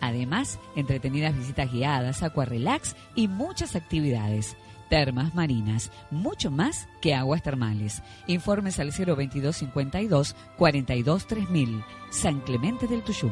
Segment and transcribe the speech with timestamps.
[0.00, 4.56] Además, entretenidas visitas guiadas, relax y muchas actividades.
[4.88, 8.02] Termas marinas, mucho más que aguas termales.
[8.26, 11.84] Informes al 02252 42 3000.
[12.10, 13.30] San Clemente del Tuyú.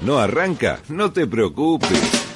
[0.00, 0.80] ¿No arranca?
[0.88, 2.31] No te preocupes.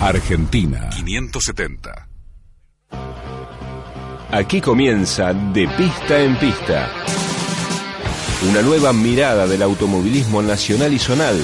[0.00, 2.08] Argentina 570.
[4.32, 6.90] Aquí comienza De Pista en Pista
[8.48, 11.38] una nueva mirada del automovilismo nacional y zonal,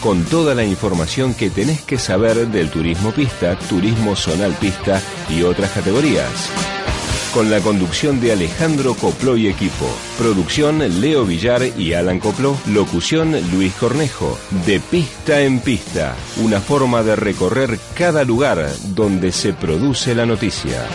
[0.00, 5.42] con toda la información que tenés que saber del turismo pista, turismo zonal pista y
[5.42, 6.50] otras categorías.
[7.32, 9.86] Con la conducción de Alejandro Copló y equipo.
[10.16, 12.56] Producción Leo Villar y Alan Copló.
[12.66, 14.38] Locución Luis Cornejo.
[14.64, 16.14] De pista en pista.
[16.36, 20.86] Una forma de recorrer cada lugar donde se produce la noticia.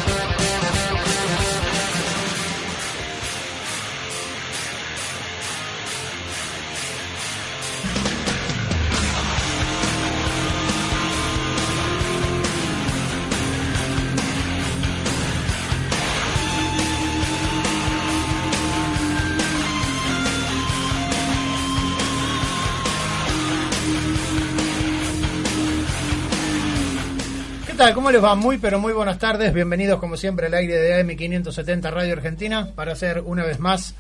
[28.10, 28.34] ¿Cómo les va?
[28.34, 29.54] Muy, pero muy buenas tardes.
[29.54, 33.94] Bienvenidos, como siempre, al aire de AM570 Radio Argentina para hacer una vez más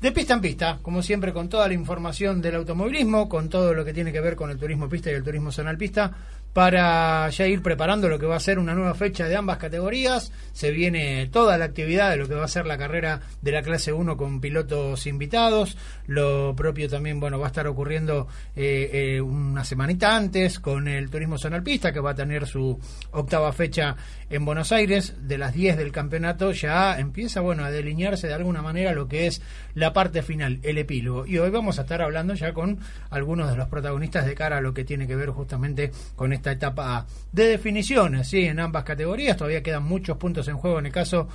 [0.00, 3.84] de pista en pista, como siempre, con toda la información del automovilismo, con todo lo
[3.84, 6.10] que tiene que ver con el turismo pista y el turismo zonal pista,
[6.58, 10.32] para ya ir preparando lo que va a ser una nueva fecha de ambas categorías.
[10.52, 13.62] Se viene toda la actividad de lo que va a ser la carrera de la
[13.62, 15.76] clase 1 con pilotos invitados.
[16.08, 18.26] Lo propio también, bueno, va a estar ocurriendo
[18.56, 22.76] eh, eh, una semanita antes con el Turismo Zonal Pista, que va a tener su
[23.12, 23.94] octava fecha
[24.28, 25.14] en Buenos Aires.
[25.20, 29.28] De las 10 del campeonato ya empieza, bueno, a delinearse de alguna manera lo que
[29.28, 29.42] es
[29.74, 31.24] la parte final, el epílogo.
[31.24, 32.80] Y hoy vamos a estar hablando ya con
[33.10, 36.47] algunos de los protagonistas de cara a lo que tiene que ver justamente con esta
[36.52, 38.44] etapa de definiciones, ¿sí?
[38.44, 41.28] En ambas categorías todavía quedan muchos puntos en juego en el caso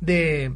[0.00, 0.52] de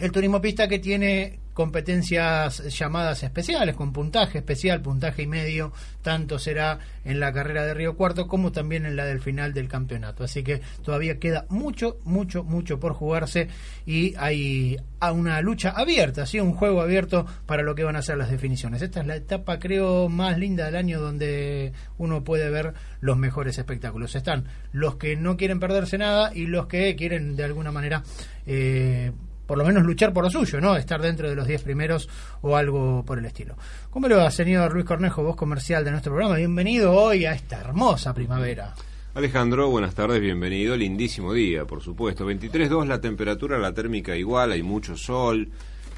[0.00, 5.72] el turismo pista que tiene competencias llamadas especiales, con puntaje especial, puntaje y medio,
[6.02, 9.66] tanto será en la carrera de Río Cuarto como también en la del final del
[9.66, 10.22] campeonato.
[10.22, 13.48] Así que todavía queda mucho, mucho, mucho por jugarse
[13.86, 16.40] y hay una lucha abierta, ¿sí?
[16.40, 18.82] un juego abierto para lo que van a ser las definiciones.
[18.82, 23.56] Esta es la etapa, creo, más linda del año donde uno puede ver los mejores
[23.56, 24.14] espectáculos.
[24.14, 28.02] Están los que no quieren perderse nada y los que quieren de alguna manera...
[28.44, 29.10] Eh,
[29.46, 30.76] por lo menos luchar por lo suyo, ¿no?
[30.76, 32.08] Estar dentro de los 10 primeros
[32.42, 33.56] o algo por el estilo.
[33.90, 36.36] ¿Cómo le va, señor Luis Cornejo, voz comercial de nuestro programa?
[36.36, 38.74] Bienvenido hoy a esta hermosa primavera.
[39.14, 40.76] Alejandro, buenas tardes, bienvenido.
[40.76, 42.28] Lindísimo día, por supuesto.
[42.30, 45.48] 23.2 la temperatura, la térmica igual, hay mucho sol,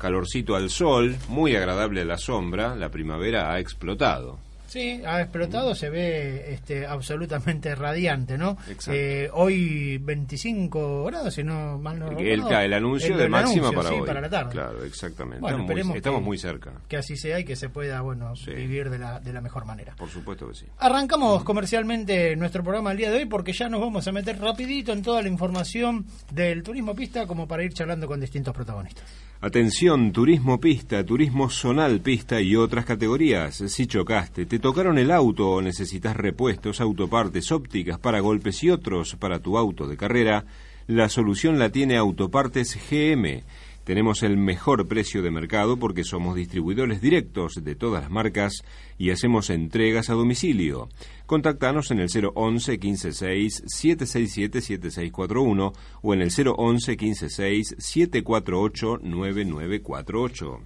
[0.00, 4.38] calorcito al sol, muy agradable la sombra, la primavera ha explotado.
[4.69, 8.59] Sí, ha explotado, se ve este, absolutamente radiante, ¿no?
[8.69, 8.93] Exacto.
[8.93, 12.61] Eh, hoy 25 grados, si no mal no el, recuerdo.
[12.61, 14.06] el anuncio El- de el máxima anuncio, para sí, hoy.
[14.06, 14.50] para la tarde.
[14.53, 15.41] Claro, exactamente.
[15.41, 18.03] Bueno, estamos muy, esperemos estamos que- muy cerca, Que así sea y que se pueda,
[18.03, 18.50] bueno, Sí.
[18.53, 19.94] vivir de la, de la mejor manera.
[19.97, 20.67] por supuesto que sí.
[20.79, 24.93] Arrancamos comercialmente nuestro programa el día de hoy porque ya nos vamos a meter rapidito
[24.93, 29.05] en toda la información del turismo pista como para ir charlando con distintos protagonistas.
[29.40, 33.62] Atención, turismo pista, turismo zonal pista y otras categorías.
[33.69, 39.14] Si chocaste, te tocaron el auto o necesitas repuestos, autopartes, ópticas para golpes y otros
[39.14, 40.44] para tu auto de carrera,
[40.88, 43.44] la solución la tiene Autopartes GM.
[43.88, 48.62] Tenemos el mejor precio de mercado porque somos distribuidores directos de todas las marcas
[48.99, 50.90] y hacemos entregas a domicilio.
[51.25, 60.61] Contactanos en el 011 156 767 7641 o en el 011 156 748 9948.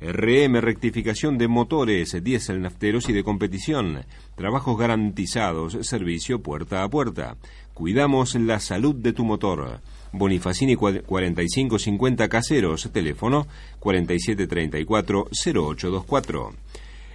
[0.00, 4.04] RM Rectificación de motores, diésel nafteros y de competición.
[4.36, 7.36] Trabajos garantizados, servicio puerta a puerta.
[7.72, 9.80] Cuidamos la salud de tu motor.
[10.16, 13.46] Bonifacini cua- 4550 Caseros, teléfono
[13.80, 16.52] 4734 0824.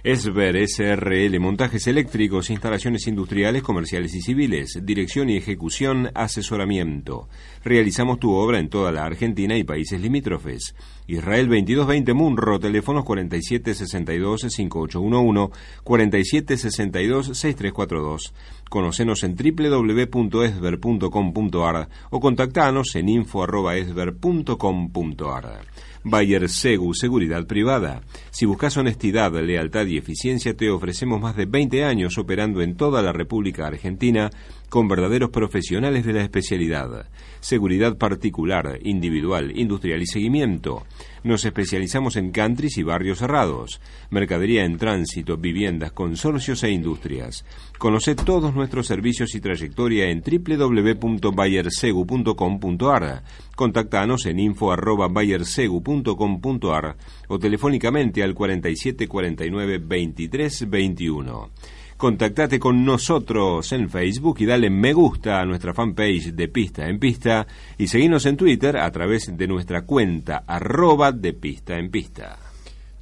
[0.02, 7.28] Esber SRL Montajes Eléctricos, Instalaciones Industriales, Comerciales y Civiles, Dirección y Ejecución, Asesoramiento.
[7.62, 10.74] Realizamos tu obra en toda la Argentina y países limítrofes.
[11.06, 15.50] Israel 2220 Munro, teléfonos 4762-5811,
[15.84, 18.32] 4762-6342.
[18.70, 25.89] Conocenos en www.esber.com.ar o contactanos en info.esber.com.ar.
[26.02, 28.02] Bayer Segu, seguridad privada.
[28.30, 33.02] Si buscas honestidad, lealtad y eficiencia, te ofrecemos más de 20 años operando en toda
[33.02, 34.30] la República Argentina
[34.70, 37.10] con verdaderos profesionales de la especialidad.
[37.40, 40.86] Seguridad particular, individual, industrial y seguimiento.
[41.22, 47.44] Nos especializamos en countries y barrios cerrados, mercadería en tránsito, viviendas, consorcios e industrias.
[47.78, 53.22] Conoce todos nuestros servicios y trayectoria en www.bayersegu.com.ar.
[53.56, 56.96] Contactanos en info@bayersegu.com.ar
[57.28, 61.50] o telefónicamente al 4749 2321.
[62.00, 66.98] Contactate con nosotros en Facebook y dale me gusta a nuestra fanpage de Pista en
[66.98, 72.38] Pista y seguinos en Twitter a través de nuestra cuenta arroba de Pista en Pista.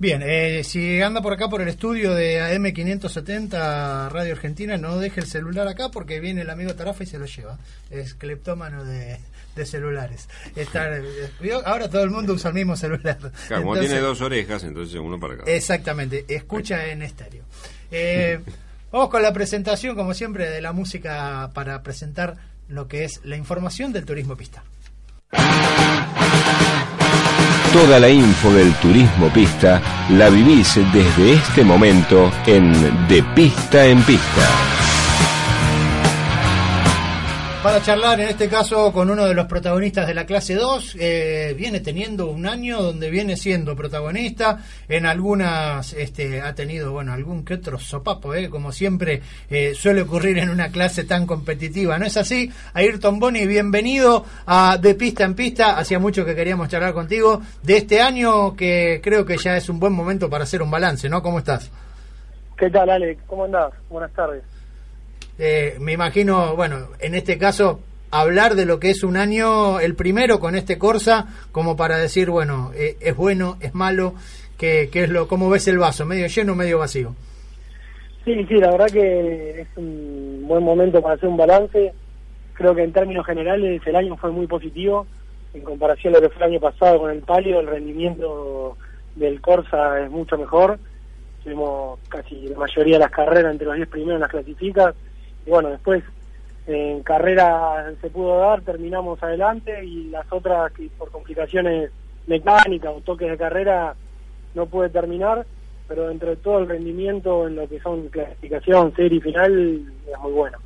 [0.00, 5.20] Bien, eh, si anda por acá por el estudio de AM570 Radio Argentina, no deje
[5.20, 7.56] el celular acá porque viene el amigo Tarafa y se lo lleva.
[7.90, 9.20] Es cleptómano de,
[9.54, 10.28] de celulares.
[10.56, 11.02] Está, eh,
[11.64, 13.16] ahora todo el mundo usa el mismo celular.
[13.46, 15.44] Claro, como tiene dos orejas, entonces uno para acá.
[15.46, 17.44] Exactamente, escucha en estéreo.
[17.92, 18.40] Eh,
[18.90, 22.37] vamos con la presentación, como siempre, de la música para presentar
[22.69, 24.62] lo que es la información del turismo pista.
[27.73, 29.81] Toda la info del turismo pista
[30.11, 32.72] la vivís desde este momento en
[33.08, 34.78] De Pista en Pista.
[37.62, 41.55] Para charlar, en este caso, con uno de los protagonistas de la clase 2, eh,
[41.58, 44.60] viene teniendo un año donde viene siendo protagonista.
[44.88, 50.03] En algunas este, ha tenido, bueno, algún que otro sopapo, eh, como siempre eh, suele
[50.03, 51.98] ocurrir en una clase tan competitiva.
[51.98, 52.48] ¿No es así?
[52.74, 55.77] Ayrton Boni, bienvenido a De Pista en Pista.
[55.77, 59.81] Hacía mucho que queríamos charlar contigo de este año que creo que ya es un
[59.81, 61.20] buen momento para hacer un balance, ¿no?
[61.22, 61.72] ¿Cómo estás?
[62.56, 63.19] ¿Qué tal, Ale?
[63.27, 63.72] ¿Cómo andás?
[63.91, 64.57] Buenas tardes.
[65.38, 67.80] Eh, me imagino, bueno, en este caso,
[68.10, 72.30] hablar de lo que es un año, el primero con este Corsa, como para decir,
[72.30, 74.14] bueno, eh, es bueno, es malo,
[74.58, 76.04] que, es lo, ¿cómo ves el vaso?
[76.04, 77.14] ¿Medio lleno medio vacío?
[78.24, 81.92] Sí, sí, la verdad que es un buen momento para hacer un balance.
[82.54, 85.06] Creo que en términos generales el año fue muy positivo
[85.54, 87.60] en comparación a lo que fue el año pasado con el palio.
[87.60, 88.76] El rendimiento
[89.14, 90.78] del Corsa es mucho mejor.
[91.42, 94.94] Tuvimos casi la mayoría de las carreras entre los 10 primeros en las clasificas.
[95.48, 96.05] Y bueno, después
[96.67, 101.90] en carrera se pudo dar, terminamos adelante y las otras que por complicaciones
[102.26, 103.94] mecánicas o toques de carrera
[104.55, 105.46] no pude terminar
[105.88, 110.32] pero entre todo el rendimiento en lo que son clasificación, serie y final es muy
[110.32, 110.58] bueno.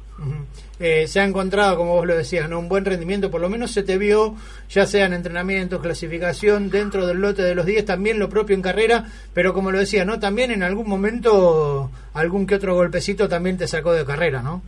[0.82, 2.58] Eh, se ha encontrado, como vos lo decías, ¿no?
[2.58, 4.34] un buen rendimiento, por lo menos se te vio,
[4.68, 8.62] ya sea en entrenamiento, clasificación, dentro del lote de los 10, también lo propio en
[8.62, 10.18] carrera, pero como lo decía, ¿no?
[10.18, 14.60] también en algún momento algún que otro golpecito también te sacó de carrera, ¿no?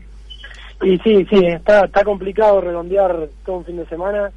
[0.82, 4.30] Y sí, sí, está, está complicado redondear todo un fin de semana.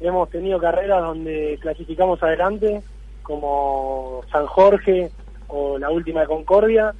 [0.00, 2.82] Hemos tenido carreras donde clasificamos adelante,
[3.22, 5.10] como San Jorge
[5.48, 6.92] o la última de Concordia,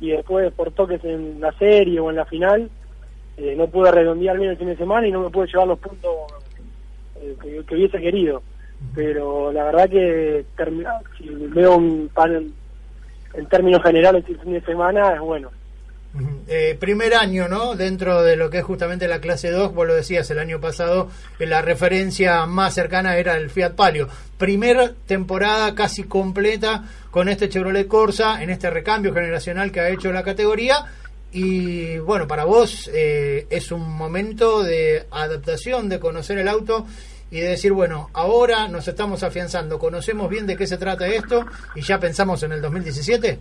[0.00, 2.70] y después por toques en la serie o en la final,
[3.38, 5.78] eh, no pude redondear bien el fin de semana y no me pude llevar los
[5.78, 6.10] puntos
[7.20, 8.42] eh, que, hubiese querido.
[8.94, 10.44] Pero la verdad que
[11.16, 12.52] si veo un pan
[13.34, 15.50] en términos generales el fin de semana es bueno.
[16.48, 17.76] Eh, primer año, ¿no?
[17.76, 21.10] Dentro de lo que es justamente la clase 2, vos lo decías el año pasado,
[21.38, 24.08] la referencia más cercana era el Fiat Palio.
[24.38, 30.10] Primera temporada casi completa con este Chevrolet Corsa, en este recambio generacional que ha hecho
[30.10, 30.86] la categoría.
[31.32, 36.86] Y bueno, para vos eh, es un momento de adaptación, de conocer el auto
[37.30, 41.44] y de decir, bueno, ahora nos estamos afianzando, conocemos bien de qué se trata esto
[41.74, 43.38] y ya pensamos en el 2017.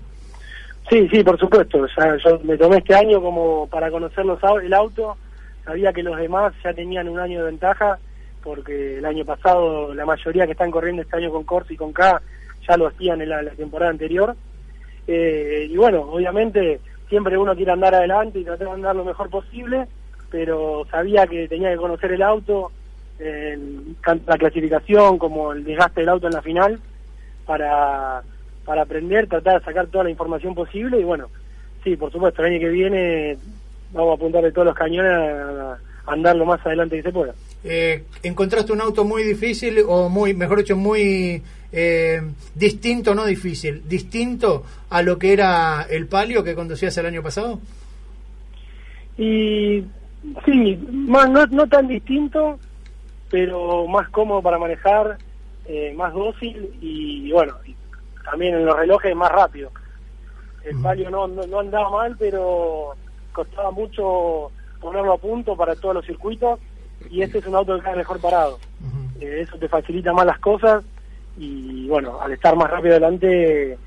[0.89, 1.86] Sí, sí, por supuesto.
[2.24, 4.25] yo me tomé este año como para conocer
[4.63, 5.17] el auto.
[5.65, 8.00] Sabía que los demás ya tenían un año de ventaja,
[8.41, 11.91] porque el año pasado la mayoría que están corriendo este año con Corsa y con
[11.91, 12.22] K
[12.67, 14.36] ya lo hacían en la, temporada anterior.
[15.08, 16.79] Eh, y bueno, obviamente
[17.10, 19.88] siempre uno quiere andar adelante y tratar de andar lo mejor posible,
[20.30, 22.72] pero sabía que tenía que conocer el auto,
[23.20, 26.80] la clasificación como el desgaste del auto en la final,
[27.46, 28.24] para
[28.68, 31.30] para aprender, tratar de sacar toda la información posible y bueno,
[31.86, 33.38] sí, por supuesto, el año que viene
[33.94, 37.34] vamos a apuntarle todos los cañones a, andar lo más adelante que se pueda.
[37.64, 42.22] Eh, ¿Encontraste un auto muy difícil o muy, mejor dicho, muy eh,
[42.56, 47.60] distinto, no difícil, distinto a lo que era el palio que conducías el año pasado?
[49.18, 49.84] Y
[50.46, 52.60] sí, más, no, no tan distinto,
[53.30, 55.18] pero más cómodo para manejar,
[55.66, 57.56] eh, más dócil y bueno,
[58.24, 59.72] también en los relojes más rápido.
[60.64, 62.94] El palio no, no, andaba mal, pero
[63.32, 66.60] costaba mucho ponerlo a punto para todos los circuitos
[67.10, 68.60] y este es un auto que cae mejor parado.
[69.22, 70.84] Eh, eso te facilita más las cosas
[71.38, 73.77] y bueno, al estar más rápido adelante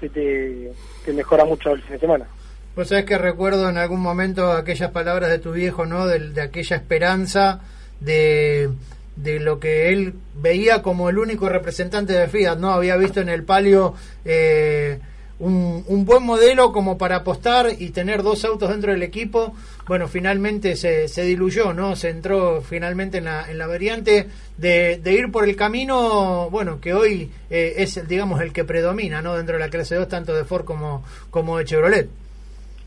[0.00, 0.72] se te,
[1.12, 2.26] mejora mucho el fin de semana.
[2.74, 6.06] Pues sabes que recuerdo en algún momento aquellas palabras de tu viejo, ¿no?
[6.06, 7.60] de aquella esperanza
[8.00, 8.70] de
[9.16, 12.72] de lo que él veía como el único representante de Fiat, ¿no?
[12.72, 13.94] Había visto en el palio
[14.24, 14.98] eh,
[15.42, 19.54] un, un, buen modelo como para apostar y tener dos autos dentro del equipo.
[19.86, 21.96] Bueno, finalmente se, se diluyó, ¿no?
[21.96, 26.94] Se entró finalmente en la, en la variante de, ir por el camino, bueno, que
[26.94, 29.36] hoy eh, es, digamos, el que predomina, ¿no?
[29.36, 32.08] Dentro de la clase 2, tanto de Ford como, como de Chevrolet.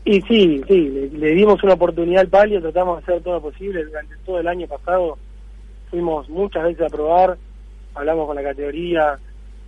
[0.04, 3.84] Y sí, sí, le dimos una oportunidad al palio, tratamos de hacer todo lo posible
[3.84, 5.18] durante todo el año pasado
[5.90, 7.36] fuimos muchas veces a probar,
[7.94, 9.18] hablamos con la categoría,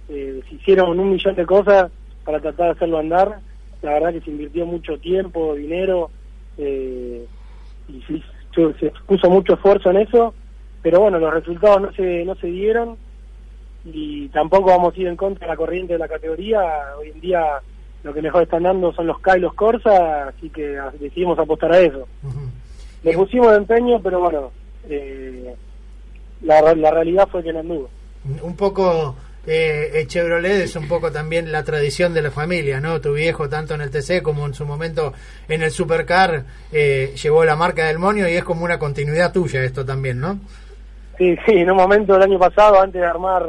[0.09, 1.91] eh, se hicieron un millón de cosas
[2.29, 3.41] para tratar de hacerlo andar,
[3.81, 6.11] la verdad que se invirtió mucho tiempo, dinero,
[6.59, 7.25] eh,
[7.89, 10.35] y se, puso mucho esfuerzo en eso,
[10.83, 12.99] pero bueno, los resultados no se, no se dieron
[13.83, 16.61] y tampoco vamos a ir en contra de la corriente de la categoría,
[17.01, 17.63] hoy en día
[18.03, 21.73] lo que mejor están dando son los K y los Corsa, así que decidimos apostar
[21.73, 22.07] a eso.
[23.05, 24.51] Le pusimos de empeño, pero bueno,
[24.87, 25.55] eh,
[26.43, 27.89] la, la realidad fue que no anduvo.
[28.43, 29.17] Un poco
[29.51, 33.01] eh, Chevrolet es un poco también la tradición de la familia, ¿no?
[33.01, 35.15] Tu viejo, tanto en el TC como en su momento
[35.49, 39.65] en el Supercar, eh, llevó la marca del Monio y es como una continuidad tuya
[39.65, 40.39] esto también, ¿no?
[41.17, 43.49] Sí, sí, en un momento del año pasado, antes de armar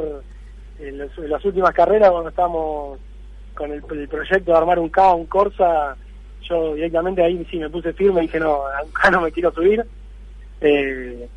[0.78, 2.98] en, las últimas carreras, cuando estábamos
[3.54, 5.96] con el, proyecto de armar un K, un Corsa,
[6.48, 9.84] yo directamente ahí sí me puse firme y dije, no, acá no me quiero subir.
[10.62, 11.28] Eh,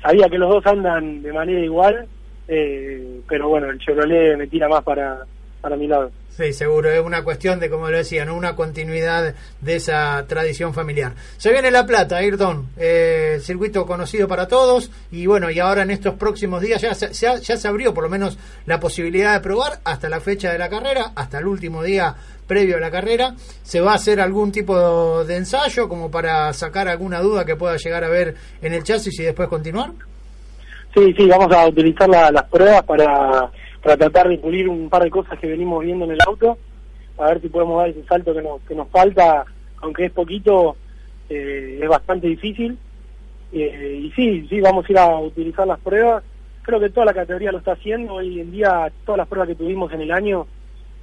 [0.00, 2.08] sabía que los dos andan de manera igual,
[2.54, 5.24] eh, pero bueno, el Chevrolet me tira más para,
[5.62, 6.10] para mi lado.
[6.36, 8.34] Sí, seguro, es una cuestión de, como lo decía, ¿no?
[8.34, 11.12] una continuidad de esa tradición familiar.
[11.36, 15.90] Se viene La Plata, Ayrton, eh, circuito conocido para todos, y bueno, y ahora en
[15.90, 19.80] estos próximos días ya se, ya, se abrió por lo menos la posibilidad de probar
[19.84, 22.16] hasta la fecha de la carrera, hasta el último día
[22.46, 23.34] previo a la carrera.
[23.62, 27.76] ¿Se va a hacer algún tipo de ensayo como para sacar alguna duda que pueda
[27.76, 29.92] llegar a ver en el chasis y después continuar?
[30.94, 33.50] Sí, sí, vamos a utilizar las pruebas para
[33.82, 36.56] para tratar de pulir un par de cosas que venimos viendo en el auto,
[37.18, 39.44] a ver si podemos dar ese salto que nos, que nos falta,
[39.78, 40.76] aunque es poquito,
[41.28, 42.78] eh, es bastante difícil.
[43.52, 46.22] Eh, y sí, sí, vamos a ir a utilizar las pruebas.
[46.62, 48.14] Creo que toda la categoría lo está haciendo.
[48.14, 50.46] Hoy en día, todas las pruebas que tuvimos en el año,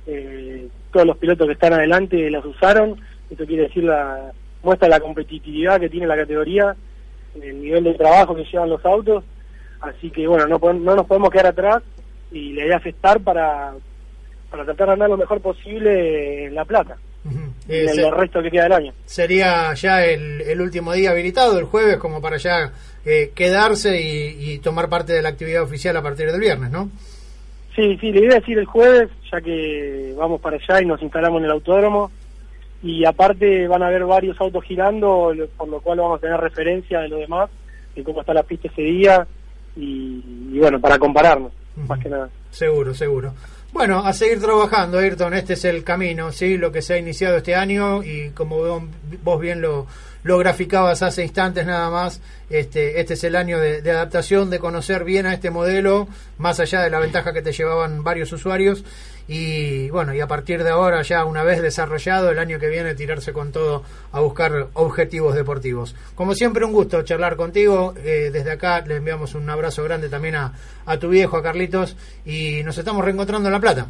[0.08, 2.96] eh, todos los pilotos que están adelante las usaron.
[3.30, 4.32] Eso quiere decir la,
[4.64, 6.76] muestra la competitividad que tiene la categoría,
[7.40, 9.24] el nivel de trabajo que llevan los autos,
[9.82, 11.84] así que bueno, no, no nos podemos quedar atrás
[12.32, 13.74] y la idea es estar para,
[14.50, 16.98] para tratar de andar lo mejor posible en La Plata.
[17.68, 18.94] en el resto que queda del año.
[19.06, 22.72] Sería ya el, último día habilitado, el jueves, como para ya
[23.06, 26.90] eh, quedarse y, tomar parte de la actividad oficial a partir del viernes, ¿no?
[27.76, 31.02] Sí, sí, le iba a decir el jueves, ya que vamos para allá y nos
[31.02, 32.12] instalamos en el autódromo.
[32.82, 37.02] Y aparte van a haber varios autos girando, por lo cual vamos a tener referencia
[37.02, 37.50] de lo demás,
[37.96, 39.28] de cómo está la pista ese día,
[39.76, 41.52] y, bueno, para compararnos,
[41.88, 42.30] más que nada.
[42.52, 43.34] Seguro, seguro.
[43.72, 46.58] Bueno, a seguir trabajando, Ayrton, este es el camino, ¿sí?
[46.58, 48.58] Lo que se ha iniciado este año y como
[49.24, 49.86] vos bien lo,
[50.24, 55.04] lo graficabas hace instantes nada más, este, este es el año de, adaptación, de conocer
[55.04, 56.08] bien a este modelo,
[56.38, 58.84] más allá de la ventaja que te llevaban varios usuarios.
[59.28, 62.96] Y bueno, y a partir de ahora, ya una vez desarrollado, el año que viene
[62.96, 65.96] tirarse con todo a buscar objetivos deportivos.
[66.16, 67.94] Como siempre, un gusto charlar contigo.
[68.04, 70.54] Eh, desde acá le enviamos un abrazo grande también a,
[70.88, 71.96] a tu viejo, a Carlitos,
[72.26, 73.88] y nos estamos reencontrando en La Plata.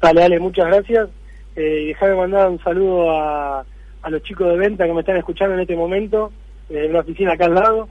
[0.00, 1.08] Dale, dale, muchas gracias.
[1.54, 3.64] Eh, déjame mandar un saludo a,
[4.02, 6.32] a los chicos de venta que me están escuchando en este momento,
[6.68, 7.88] eh, en la oficina acá al lado.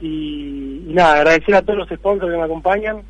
[0.00, 3.02] Y, nada, agradecer a todos los sponsors que me acompañan,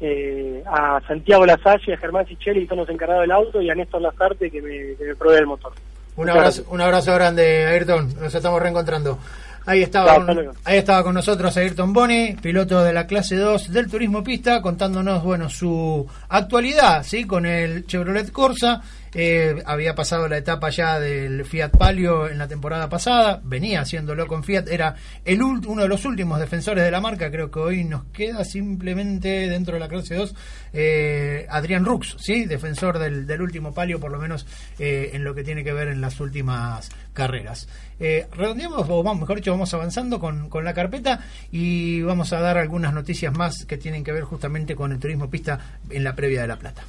[0.00, 3.74] eh, a Santiago Lasalle, a Germán Sicheli, que son los encargados del auto, y a
[3.74, 5.72] Néstor Lazarte, que me, que me provee el motor.
[6.16, 8.14] Un abrazo, un abrazo grande, Ayrton.
[8.18, 9.18] Nos estamos reencontrando.
[9.66, 10.26] Ahí estaba,
[10.64, 15.22] ahí estaba con nosotros Ayrton Boni, piloto de la clase 2 del turismo pista, contándonos
[15.22, 18.80] bueno su actualidad, sí, con el Chevrolet Corsa
[19.14, 24.26] eh, había pasado la etapa ya del Fiat Palio en la temporada pasada, venía haciéndolo
[24.26, 27.84] con Fiat, era el uno de los últimos defensores de la marca, creo que hoy
[27.84, 30.34] nos queda simplemente dentro de la clase 2
[30.72, 32.44] eh, Adrián Rux, ¿sí?
[32.44, 34.46] defensor del, último Palio, por lo menos
[34.78, 37.68] eh, en lo que tiene que ver en las últimas carreras.
[37.98, 42.40] Eh, redondeamos, o vamos, mejor dicho, vamos avanzando con, con la carpeta y vamos a
[42.40, 45.58] dar algunas noticias más que tienen que ver justamente con el turismo pista
[45.90, 46.84] en la previa de La Plata.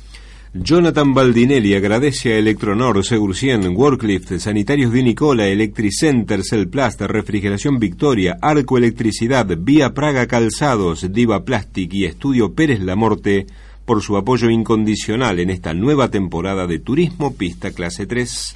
[0.54, 8.78] Jonathan Baldinelli agradece a Electronor, Segurcien, Worklift, Sanitarios de Nicola, Electricenter, Celplast, Refrigeración Victoria, Arco
[8.78, 13.46] Electricidad, Vía Praga Calzados, Diva Plastic y Estudio Pérez La Morte
[13.86, 18.56] por su apoyo incondicional en esta nueva temporada de Turismo Pista Clase 3.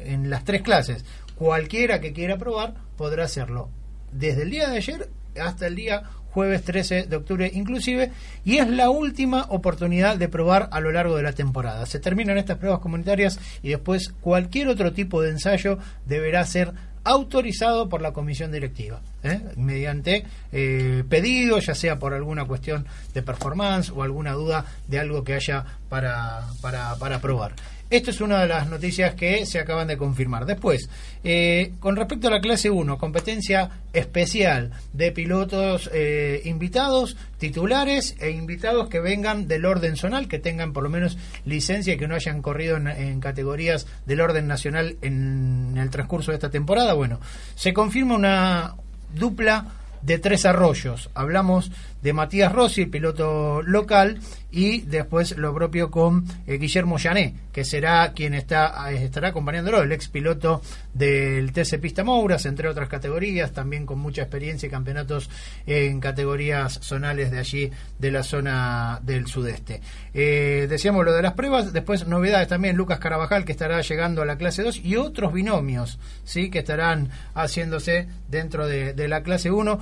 [0.04, 1.04] en las tres clases.
[1.34, 3.70] Cualquiera que quiera probar podrá hacerlo
[4.10, 8.12] desde el día de ayer hasta el día jueves 13 de octubre inclusive,
[8.44, 11.86] y es la última oportunidad de probar a lo largo de la temporada.
[11.86, 16.72] Se terminan estas pruebas comunitarias y después cualquier otro tipo de ensayo deberá ser
[17.08, 19.00] autorizado por la comisión directiva.
[19.22, 19.40] ¿eh?
[19.56, 25.24] mediante eh, pedido, ya sea por alguna cuestión de performance o alguna duda de algo
[25.24, 27.54] que haya para, para, para probar.
[27.90, 30.44] Esto es una de las noticias que se acaban de confirmar.
[30.44, 30.90] Después,
[31.24, 38.30] eh, con respecto a la clase 1, competencia especial de pilotos eh, invitados, titulares e
[38.30, 42.14] invitados que vengan del orden zonal, que tengan por lo menos licencia y que no
[42.14, 46.92] hayan corrido en, categorías del orden nacional en el transcurso de esta temporada.
[46.92, 47.20] Bueno,
[47.54, 48.74] se confirma una
[49.14, 49.66] dupla
[50.02, 51.10] de tres arroyos.
[51.14, 57.34] Hablamos de Matías Rossi, el piloto local, y después lo propio con eh, Guillermo Llané,
[57.52, 60.62] que será quien está, eh, estará acompañándolo, el ex piloto
[60.94, 65.28] del TC Pista Mouras, entre otras categorías, también con mucha experiencia y campeonatos
[65.66, 69.82] en categorías zonales de allí, de la zona del sudeste.
[70.14, 74.26] Eh, decíamos lo de las pruebas, después novedades también, Lucas Carabajal, que estará llegando a
[74.26, 76.50] la clase 2, y otros binomios, ¿sí?
[76.50, 79.78] que estarán haciéndose dentro de, la clase 1.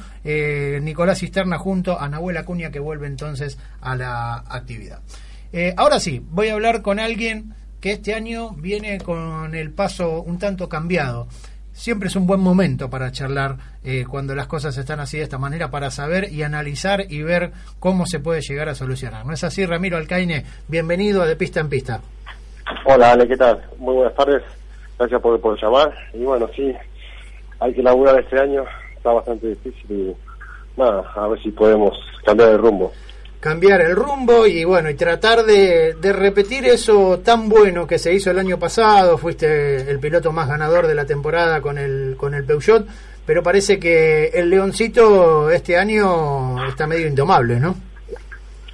[0.82, 5.00] Nicolás Cisterna junto a Nahuel Acuña que vuelve entonces a la actividad.
[5.52, 10.22] Eh, ahora sí, voy a hablar con alguien que este año viene con el paso
[10.22, 11.28] un tanto cambiado.
[11.72, 15.38] Siempre es un buen momento para charlar eh, cuando las cosas están así de esta
[15.38, 19.26] manera, para saber y analizar y ver cómo se puede llegar a solucionar.
[19.26, 20.44] ¿No es así, Ramiro Alcaine?
[20.68, 22.00] Bienvenido a De Pista en Pista.
[22.86, 23.62] Hola, Ale, ¿qué tal?
[23.78, 24.42] Muy buenas tardes.
[24.98, 25.94] Gracias por, por llamar.
[26.14, 26.74] Y bueno, sí,
[27.60, 28.64] hay que laburar este año.
[28.96, 30.16] Está bastante difícil
[30.76, 32.92] nada, a ver si podemos cambiar el rumbo.
[33.40, 38.30] Cambiar el rumbo y bueno, y tratar de, repetir eso tan bueno que se hizo
[38.30, 39.18] el año pasado.
[39.18, 42.86] Fuiste el piloto más ganador de la temporada con el, con el Peugeot,
[43.24, 47.76] pero parece que el Leoncito este año está medio indomable, ¿no?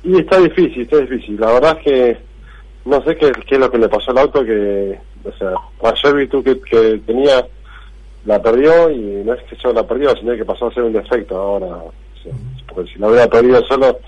[0.05, 1.39] Y está difícil, está difícil.
[1.39, 2.19] La verdad es que
[2.85, 5.53] no sé qué, qué es lo que le pasó al auto, que, o sea,
[5.91, 7.47] ayer vi tú que, que tenía
[8.25, 10.93] la perdió y no es que yo la perdió, sino que pasó a ser un
[10.93, 11.79] defecto ahora.
[12.73, 13.99] Porque si la hubiera perdido solo,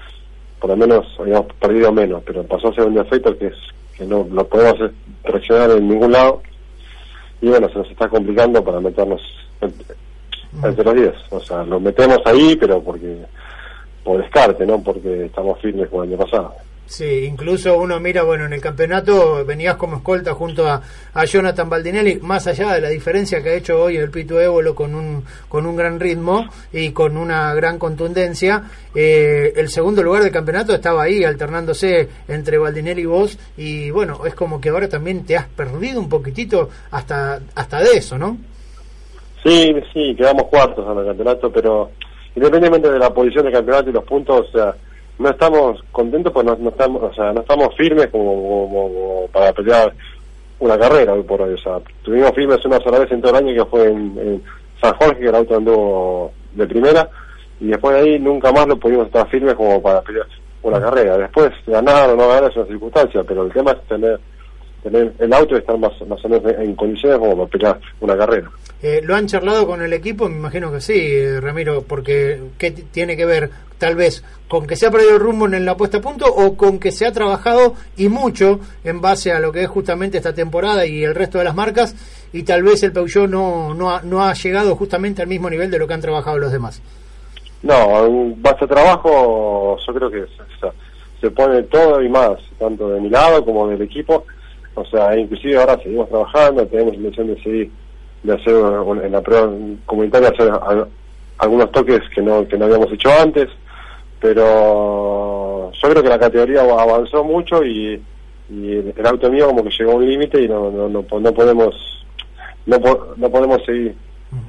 [0.60, 3.56] por lo menos habíamos perdido menos, pero pasó a ser un defecto que es
[3.96, 4.90] que no lo podemos
[5.22, 6.42] presionar en ningún lado.
[7.40, 9.20] Y bueno, se nos está complicando para meternos
[9.60, 11.14] entre, los 10.
[11.30, 13.18] O sea, lo metemos ahí, pero porque
[14.02, 16.54] por descarte, no porque estamos firmes como el año pasado.
[16.86, 20.82] Sí, incluso uno mira, bueno, en el campeonato venías como escolta junto a,
[21.14, 24.74] a Jonathan Baldinelli, más allá de la diferencia que ha hecho hoy el Pito Évolo
[24.74, 30.22] con un, con un gran ritmo y con una gran contundencia, eh, el segundo lugar
[30.22, 34.88] del campeonato estaba ahí alternándose entre Baldinelli y vos y bueno, es como que ahora
[34.88, 38.36] también te has perdido un poquitito hasta, hasta de eso, ¿no?
[39.42, 41.90] Sí, sí, quedamos cuartos en el campeonato, pero
[42.36, 44.74] independientemente de la posición del campeonato y los puntos, o
[45.18, 49.92] no estamos contentos pues no, estamos o sea no estamos firmes como, para pelear
[50.58, 53.44] una carrera hoy por hoy o sea tuvimos firmes una sola vez en todo el
[53.44, 54.42] año que fue en,
[54.80, 57.08] San Jorge que el auto andó de primera
[57.60, 60.26] y después de ahí nunca más lo pudimos estar firmes como para pelear
[60.62, 64.20] una carrera después ganar o no ganar es una circunstancia pero el tema es tener
[64.82, 68.16] tener el auto y estar más, más o menos en condiciones como para pelear una
[68.16, 68.50] carrera
[68.82, 70.28] eh, ¿Lo han charlado con el equipo?
[70.28, 73.48] Me imagino que sí, eh, Ramiro, porque ¿qué tiene que ver
[73.84, 76.56] tal vez con que se ha perdido el rumbo en la puesta a punto o
[76.56, 80.32] con que se ha trabajado y mucho en base a lo que es justamente esta
[80.32, 81.94] temporada y el resto de las marcas
[82.32, 85.70] y tal vez el Peugeot no, no, ha, no ha llegado justamente al mismo nivel
[85.70, 86.80] de lo que han trabajado los demás?
[87.62, 90.24] No, base a trabajo yo creo que
[91.20, 94.24] se pone todo y más, tanto de mi lado como del equipo.
[94.76, 97.70] O sea, inclusive ahora seguimos trabajando, tenemos intención de seguir
[98.22, 98.54] de hacer
[99.04, 99.52] en la prueba
[99.84, 100.50] comunitaria hacer
[101.36, 103.50] algunos toques que no que no habíamos hecho antes
[104.24, 108.02] pero yo creo que la categoría avanzó mucho y,
[108.48, 111.74] el auto mío como que llegó a un límite y no, no, no, podemos
[112.64, 112.78] no,
[113.16, 113.94] no podemos seguir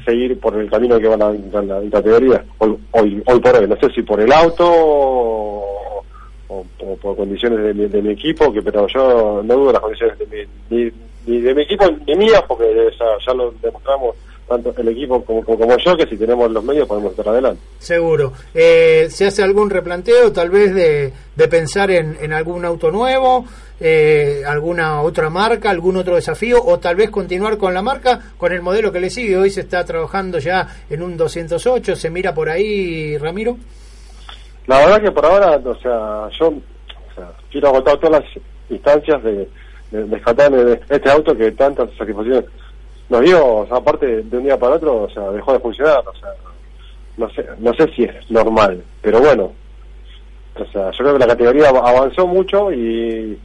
[0.06, 2.46] seguir por el camino que va la, la, categoría.
[2.60, 5.84] Hoy, hoy, por hoy no sé si por el auto o,
[7.02, 10.92] por condiciones de, mi equipo que pero yo no dudo las condiciones de mi,
[11.28, 14.16] ni de mi equipo ni mía, porque ya, lo demostramos
[14.48, 17.62] tanto el equipo como, como, yo, que si tenemos los medios podemos estar adelante.
[17.80, 18.34] Seguro.
[18.54, 23.46] Eh, ¿Se hace algún replanteo tal vez de, de pensar en, en algún auto nuevo,
[23.80, 28.52] eh, alguna otra marca, algún otro desafío, o tal vez continuar con la marca, con
[28.52, 29.38] el modelo que le sigue?
[29.38, 33.58] Hoy se está trabajando ya en un 208, ¿se mira por ahí, Ramiro?
[34.68, 36.54] La verdad que por ahora, o sea, yo
[37.52, 39.48] quiero agotar todas las instancias de
[39.92, 42.46] de, este auto que tantas satisfacciones
[43.10, 46.04] nos dio, o sea, aparte de un día para otro, o sea, dejó de funcionar,
[46.08, 46.30] o sea,
[47.18, 49.52] no sé, no sé si es normal, pero bueno,
[50.56, 53.38] o sea, yo creo que la categoría avanzó mucho y,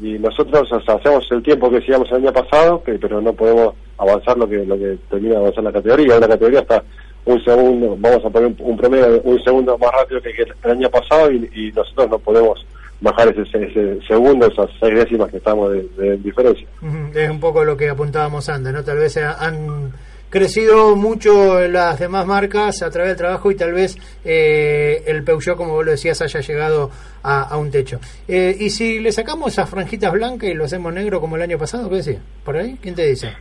[0.00, 4.48] y nosotros hacemos el tiempo que hacíamos el año pasado, pero no podemos avanzar lo
[4.48, 6.82] que lo que termina de avanzar la categoría, la categoría está
[7.24, 10.30] un segundo, vamos a poner un, de un segundo más rápido que,
[10.64, 12.64] el año pasado y, nosotros no podemos
[13.00, 16.66] bajar ese, ese, segundo, esas seis décimas que estamos de, diferencia.
[17.14, 18.82] Es un poco lo que apuntábamos antes, ¿no?
[18.82, 19.92] Tal vez han
[20.30, 25.56] crecido mucho las demás marcas a través del trabajo y tal vez eh, el Peugeot,
[25.56, 26.90] como vos lo decías, haya llegado
[27.22, 28.00] a, un techo.
[28.26, 31.58] Eh, y si le sacamos esas franjitas blancas y lo hacemos negro como el año
[31.58, 32.20] pasado, ¿qué decía?
[32.44, 32.78] ¿Por ahí?
[32.80, 33.32] ¿Quién te dice?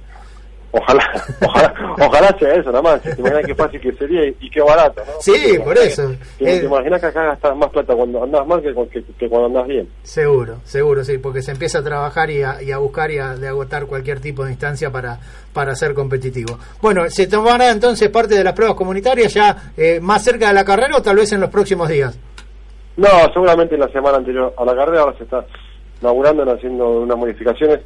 [0.77, 1.03] Ojalá,
[1.41, 3.01] ojalá, ojalá sea eso, nada más.
[3.01, 5.13] Te imaginas qué fácil que sería y, qué barato, ¿no?
[5.19, 6.13] Sí, por eso.
[6.37, 8.73] Te, imaginas que acá gastas más plata cuando andas mal que,
[9.27, 9.89] cuando andas bien.
[10.03, 13.85] Seguro, seguro, sí, porque se empieza a trabajar y a, buscar y a de agotar
[13.87, 15.19] cualquier tipo de instancia para,
[15.53, 16.57] para ser competitivo.
[16.81, 20.65] Bueno, ¿se tomará entonces parte de las pruebas comunitarias ya eh, más cerca de la
[20.65, 22.17] carrera o tal vez en los próximos días?
[22.97, 25.45] No, seguramente en la semana anterior a la carrera ahora se está
[26.01, 27.79] inaugurando, haciendo unas modificaciones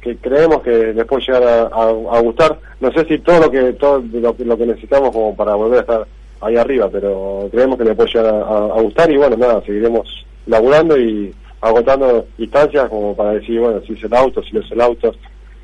[0.00, 2.58] que creemos que les puede llegar a, gustar.
[2.80, 6.06] No sé si todo lo que todo lo, que necesitamos como para volver a estar
[6.40, 10.98] ahí arriba, pero creemos que les puede llegar a, gustar y bueno, nada, seguiremos laburando
[10.98, 14.80] y agotando distancias como para decir, bueno, si es el auto, si no es el
[14.80, 15.14] auto,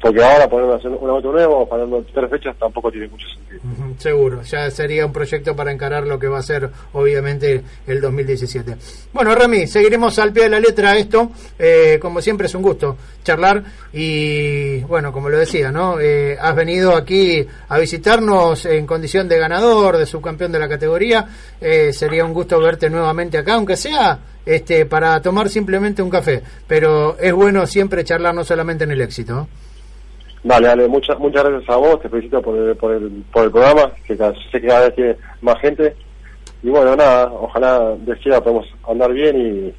[0.06, 3.60] porque ahora poner un auto nuevo, parando tres fechas, tampoco tiene mucho sentido.
[3.98, 8.76] seguro, ya sería un proyecto para encarar lo que va a ser, obviamente, el 2017.
[9.12, 11.30] Bueno, Rami, seguiremos al pie de la letra esto.
[11.58, 13.64] Eh, como siempre, es un gusto charlar.
[13.92, 15.98] Y bueno, como lo decía, ¿no?
[15.98, 21.26] Eh, has venido aquí a visitarnos en condición de ganador, de subcampeón de la categoría.
[21.60, 26.42] Eh, sería un gusto verte nuevamente acá, aunque sea este para tomar simplemente un café.
[26.68, 29.48] Pero es bueno siempre charlar no solamente en el éxito.
[30.44, 33.50] Dale, dale, muchas muchas gracias a vos, te felicito por el, por el, por el
[33.50, 35.94] programa, que sé que cada vez tiene más gente.
[36.62, 39.74] Y bueno, nada, ojalá decida podemos andar bien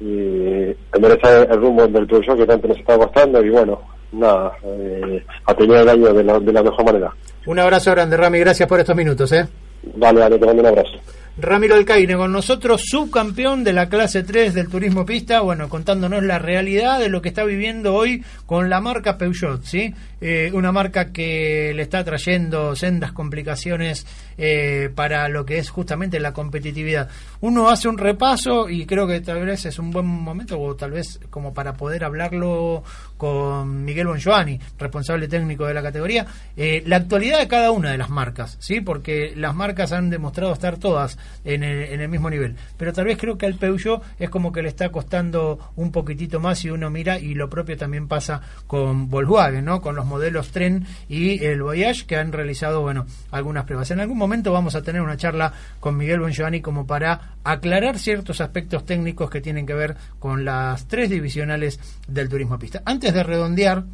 [0.00, 3.44] y, y enderezar el rumbo del proyecto que tanto nos está costando.
[3.44, 3.80] Y bueno,
[4.12, 7.12] nada, eh, a tener el año de la, de la mejor manera.
[7.46, 9.32] Un abrazo grande, Rami, gracias por estos minutos.
[9.32, 9.46] ¿eh?
[9.82, 10.98] Dale, dale, te mando un abrazo.
[11.40, 16.40] Ramiro Alcaine con nosotros, subcampeón de la clase 3 del turismo pista, bueno, contándonos la
[16.40, 19.94] realidad de lo que está viviendo hoy con la marca Peugeot, ¿sí?
[20.20, 26.20] Eh, una marca que le está trayendo sendas complicaciones eh, para lo que es justamente
[26.20, 27.08] la competitividad.
[27.40, 30.92] Uno hace un repaso y creo que tal vez es un buen momento, o tal
[30.92, 32.82] vez como para poder hablarlo
[33.16, 36.26] con Miguel Bonjoani, responsable técnico de la categoría,
[36.56, 38.80] eh, la actualidad de cada una de las marcas, ¿sí?
[38.80, 42.56] Porque las marcas han demostrado estar todas en el, mismo nivel.
[42.76, 46.40] Pero tal vez creo que al Peugeot es como que le está costando un poquitito
[46.40, 49.80] más si uno mira y lo propio también pasa con Volkswagen, ¿no?
[49.80, 53.90] Con los modelos Tren y el Voyage que han realizado, bueno, algunas pruebas.
[53.90, 58.40] En algún momento vamos a tener una charla con Miguel Bongiovanni como para aclarar ciertos
[58.40, 62.82] aspectos técnicos que tienen que ver con las tres divisionales del turismo pista.
[62.84, 63.84] Antes de redondear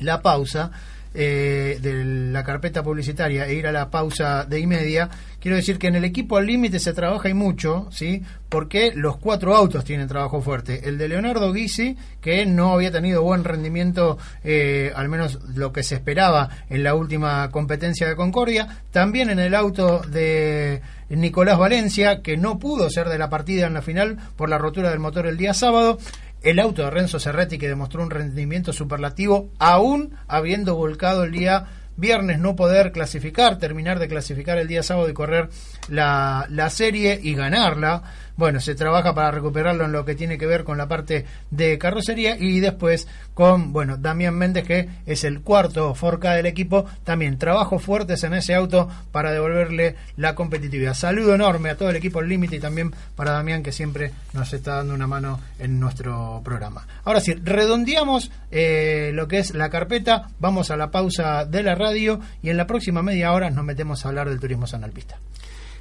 [0.00, 0.70] la pausa,
[1.14, 5.08] eh, de la carpeta publicitaria e ir a la pausa de y media,
[5.40, 8.22] quiero decir que en el equipo al límite se trabaja y mucho, ¿sí?
[8.48, 10.88] Porque los cuatro autos tienen trabajo fuerte.
[10.88, 15.82] El de Leonardo Guisi, que no había tenido buen rendimiento, eh, al menos lo que
[15.82, 18.82] se esperaba en la última competencia de Concordia.
[18.90, 23.74] También en el auto de Nicolás Valencia, que no pudo ser de la partida en
[23.74, 25.98] la final por la rotura del motor el día sábado
[26.42, 31.66] el auto de Renzo Cerretti que demostró un rendimiento superlativo aún habiendo volcado el día
[31.96, 35.48] viernes no poder clasificar, terminar de clasificar el día sábado y correr
[35.88, 38.04] la, la serie y ganarla
[38.38, 41.76] bueno, se trabaja para recuperarlo en lo que tiene que ver con la parte de
[41.76, 47.36] carrocería y después con, bueno, Damián Méndez, que es el cuarto Forca del equipo, también
[47.36, 50.94] trabajo fuertes en ese auto para devolverle la competitividad.
[50.94, 54.76] Saludo enorme a todo el equipo límite y también para Damián, que siempre nos está
[54.76, 56.86] dando una mano en nuestro programa.
[57.04, 61.74] Ahora sí, redondeamos eh, lo que es la carpeta, vamos a la pausa de la
[61.74, 65.18] radio y en la próxima media hora nos metemos a hablar del turismo sanalpista.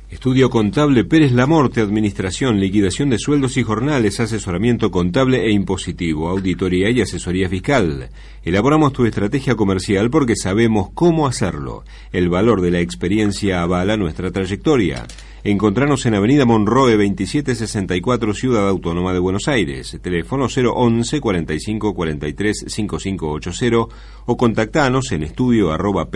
[0.10, 6.89] Estudio Contable Pérez Lamorte, Administración, Liquidación de Sueldos y Jornales, Asesoramiento Contable e Impositivo, Auditoría
[6.89, 8.10] y Asesoría Fiscal.
[8.41, 11.84] Elaboramos tu estrategia comercial porque sabemos cómo hacerlo.
[12.13, 15.06] El valor de la experiencia avala nuestra trayectoria.
[15.43, 19.98] Encontranos en Avenida Monroe 2764, Ciudad Autónoma de Buenos Aires.
[20.02, 23.78] Teléfono 011 45 43 5580
[24.26, 26.10] o contactanos en estudio arroba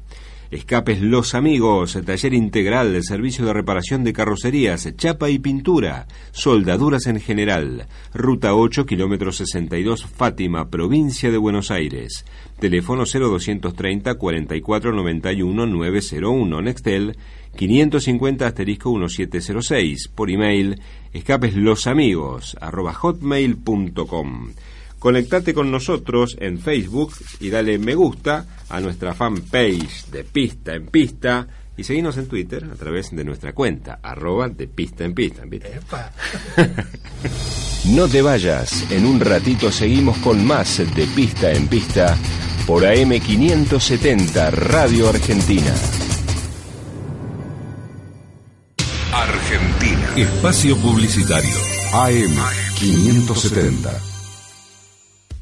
[0.51, 7.07] Escapes Los Amigos, taller integral, de servicio de reparación de carrocerías, chapa y pintura, soldaduras
[7.07, 7.87] en general.
[8.13, 12.25] Ruta 8, kilómetro 62, Fátima, provincia de Buenos Aires.
[12.59, 17.17] Teléfono 0230 44 91 901, Nextel
[17.55, 20.09] 550 asterisco 1706.
[20.09, 20.81] Por email,
[21.13, 24.51] escapeslоsamigos, arroba hotmail.com.
[25.01, 30.89] Conectate con nosotros en Facebook y dale me gusta a nuestra fanpage de Pista en
[30.89, 35.45] Pista y seguimos en Twitter a través de nuestra cuenta, arroba de Pista en Pista.
[37.87, 42.15] no te vayas, en un ratito seguimos con más de Pista en Pista
[42.67, 45.75] por AM570 Radio Argentina.
[49.15, 50.13] Argentina.
[50.15, 51.57] Espacio Publicitario.
[51.93, 54.10] AM570.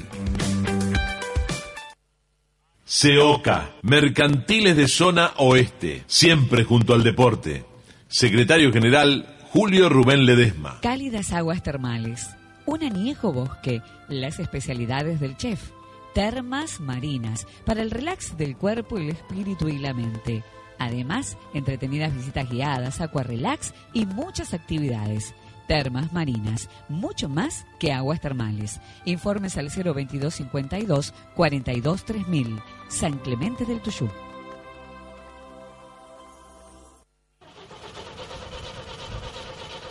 [2.86, 7.72] SEOCA, Mercantiles de Zona Oeste, siempre junto al deporte.
[8.13, 10.80] Secretario General Julio Rubén Ledesma.
[10.84, 12.30] Cálidas aguas termales,
[12.67, 15.71] un añejo bosque, las especialidades del chef,
[16.13, 20.43] termas marinas, para el relax del cuerpo, el espíritu y la mente.
[20.78, 25.34] Además, entretenidas visitas guiadas, relax y muchas actividades.
[25.67, 28.80] Termas marinas, mucho más que aguas termales.
[29.06, 32.60] Informes al 02252 42 3000.
[32.89, 34.08] San Clemente del Tuyú.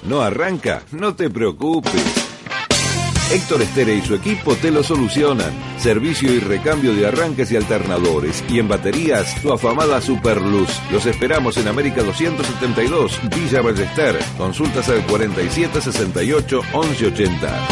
[0.05, 0.83] ¿No arranca?
[0.93, 2.23] No te preocupes.
[3.31, 5.53] Héctor Estere y su equipo te lo solucionan.
[5.79, 8.45] Servicio y recambio de arranques y alternadores.
[8.51, 10.69] Y en baterías, tu afamada Superluz.
[10.91, 14.19] Los esperamos en América 272, Villa Ballester.
[14.37, 17.67] Consultas al 4768 1180.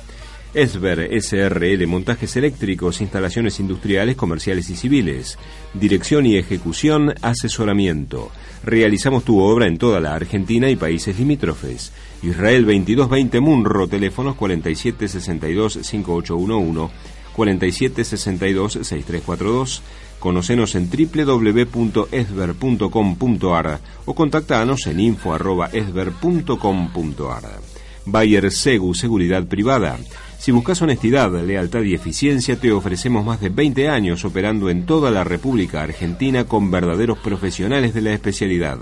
[0.54, 5.38] Esber SRL Montajes Eléctricos, Instalaciones Industriales, Comerciales y Civiles.
[5.74, 8.30] Dirección y Ejecución, Asesoramiento.
[8.64, 11.92] Realizamos tu obra en toda la Argentina y países limítrofes.
[12.22, 16.90] Israel 2220 Munro, teléfonos 4762-5811,
[17.36, 19.82] 4762-6342
[20.20, 27.42] Conocenos en www.esber.com.ar o contactanos en info.esber.com.ar.
[28.04, 29.98] Bayer Segu Seguridad Privada.
[30.38, 35.10] Si buscas honestidad, lealtad y eficiencia, te ofrecemos más de 20 años operando en toda
[35.10, 38.78] la República Argentina con verdaderos profesionales de la especialidad.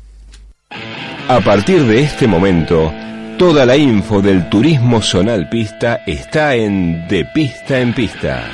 [1.29, 2.93] A partir de este momento,
[3.39, 8.51] toda la info del turismo zonal pista está en De Pista en Pista.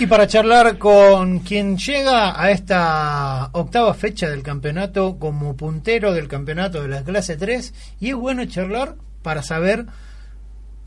[0.00, 6.28] Y para charlar con quien llega a esta octava fecha del campeonato como puntero del
[6.28, 9.86] campeonato de la clase 3, y es bueno charlar para saber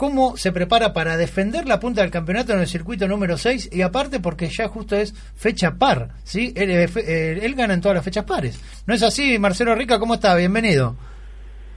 [0.02, 3.84] cómo se prepara para defender la punta del campeonato en el circuito número 6 y
[3.84, 6.52] aparte porque ya justo es fecha par, ¿sí?
[6.56, 8.60] Él, eh, él, gana en todas las fechas pares.
[8.88, 10.00] ¿No es así, Marcelo Rica?
[10.00, 10.34] ¿Cómo está?
[10.34, 10.96] Bienvenido.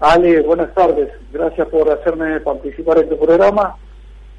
[0.01, 1.11] Ale, buenas tardes.
[1.35, 3.77] Gracias por hacerme participar en tu programa.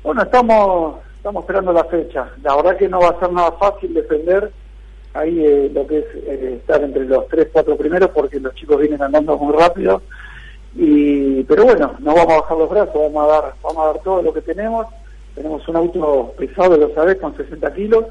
[0.02, 2.28] Bueno, estamos estamos esperando la fecha.
[2.42, 4.52] La verdad que no va a ser nada fácil defender
[5.14, 8.80] ahí eh, lo que es eh, estar entre los tres, cuatro primeros porque los chicos
[8.80, 10.02] vienen andando muy rápido
[10.76, 14.00] y, pero bueno, no vamos a bajar los brazos, vamos a dar, vamos a dar
[14.00, 14.88] todo lo que tenemos.
[15.34, 18.06] Tenemos un auto pesado, lo sabes, con 60 kilos,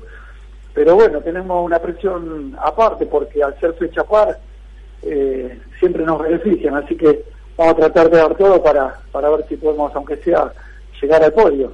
[0.73, 4.39] pero bueno, tenemos una presión aparte porque al ser fecha par
[5.03, 7.25] eh, siempre nos benefician, así que
[7.57, 10.53] vamos a tratar de dar todo para, para ver si podemos, aunque sea
[11.05, 11.73] llegar al podio.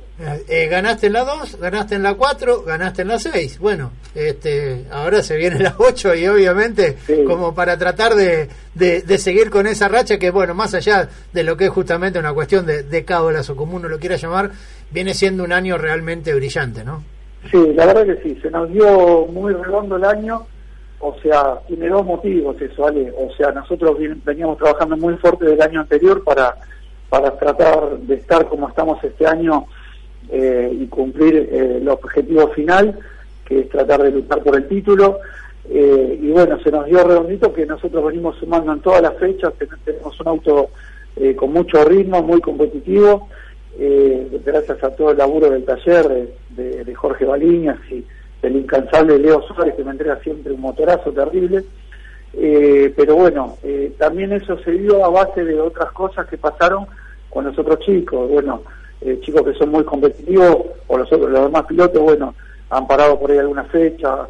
[0.49, 3.59] Eh, ganaste en la 2, ganaste en la 4, ganaste en la 6.
[3.59, 9.51] Bueno, este, ahora se viene la 8 y obviamente como para tratar de, de, seguir
[9.51, 12.83] con esa racha que, bueno, más allá de lo que es justamente una cuestión de,
[12.83, 14.51] de cábalas o como uno lo quiera llamar,
[14.91, 17.03] viene siendo un año realmente brillante, ¿no?
[17.51, 20.47] Sí, la verdad que sí, se nos dio muy redondo el año.
[21.03, 23.11] O sea, tiene dos motivos eso, ¿vale?
[23.17, 26.55] O sea, nosotros veníamos trabajando muy fuerte del año anterior para
[27.11, 29.67] para tratar de estar como estamos este año
[30.31, 32.97] eh, y cumplir eh, el objetivo final,
[33.45, 35.19] que es tratar de luchar por el título.
[35.69, 39.53] Eh, y bueno, se nos dio redondito que nosotros venimos sumando en todas las fechas,
[39.85, 40.71] tenemos un auto
[41.37, 43.29] con mucho ritmo, muy competitivo,
[44.43, 48.05] gracias a todo el laburo del taller de, Jorge Baliñas y
[48.41, 51.65] del incansable Leo Suárez, que me entrega siempre un motorazo terrible.
[52.33, 56.87] Eh, pero bueno, eh, también eso se dio a base de otras cosas que pasaron
[57.29, 58.63] con los otros chicos, bueno,
[59.01, 62.35] eh, chicos que son muy competitivos, o los, otros, los demás pilotos, bueno,
[62.71, 64.29] han parado por ahí alguna fecha,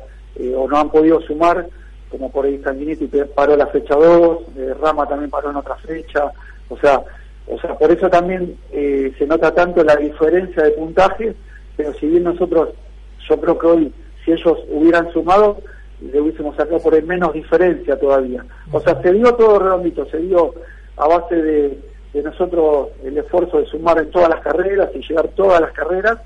[0.57, 1.67] o no han podido sumar,
[2.11, 4.39] como por ahí Sanguinetti paró la fecha 2,
[4.81, 6.31] Rama también paró en otra fecha,
[6.69, 7.03] o sea,
[7.47, 11.35] o sea, por eso también se nota tanto la diferencia de puntaje,
[11.77, 12.71] pero si bien nosotros,
[13.29, 13.93] yo creo que hoy
[14.25, 15.59] si ellos hubieran sumado,
[16.01, 18.45] le hubiésemos sacado por el menos diferencia todavía.
[18.73, 20.55] O sea, se dio todo redondito, se dio
[20.97, 21.79] a base de,
[22.13, 26.19] de nosotros el esfuerzo de sumar en todas las carreras y llegar todas las carreras,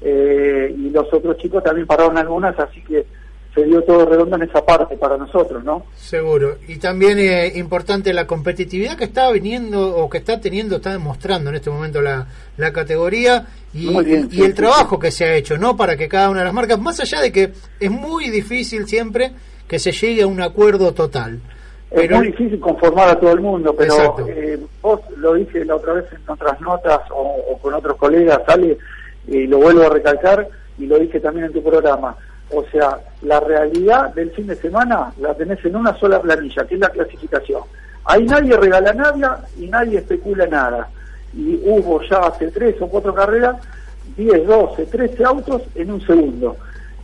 [0.00, 3.06] eh, y los otros chicos también pararon algunas, así que
[3.54, 5.84] se dio todo redondo en esa parte para nosotros, ¿no?
[5.96, 6.58] Seguro.
[6.68, 10.92] Y también es eh, importante la competitividad que está viniendo o que está teniendo, está
[10.92, 12.26] demostrando en este momento la,
[12.56, 13.88] la categoría y,
[14.30, 15.76] y el trabajo que se ha hecho, ¿no?
[15.76, 19.32] Para que cada una de las marcas, más allá de que es muy difícil siempre
[19.66, 21.40] que se llegue a un acuerdo total.
[21.90, 22.16] Pero...
[22.16, 25.94] Es muy difícil conformar a todo el mundo, pero eh, vos lo dije la otra
[25.94, 28.76] vez en otras notas o, o con otros colegas, sale,
[29.26, 32.16] y lo vuelvo a recalcar, y lo dije también en tu programa
[32.50, 36.74] o sea, la realidad del fin de semana la tenés en una sola planilla, que
[36.74, 37.62] es la clasificación.
[38.04, 40.88] Ahí nadie regala nada y nadie especula nada.
[41.34, 43.56] Y hubo ya hace tres o cuatro carreras,
[44.16, 46.56] 10, 12, 13 autos en un segundo.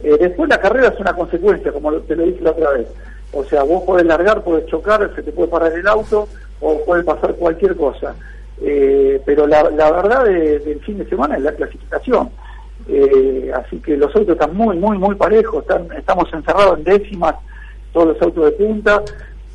[0.02, 2.86] Eh, después la carrera es una consecuencia, como te lo dije la otra vez.
[3.32, 6.28] O sea, vos podés largar, podés chocar, se te puede parar el auto
[6.60, 8.14] o puede pasar cualquier cosa.
[8.62, 12.30] Eh, pero la, verdad del fin de semana es la clasificación.
[12.88, 17.34] Eh, así que los autos están muy, muy, muy parejos, están, estamos encerrados en décimas,
[17.92, 19.02] todos los autos de punta.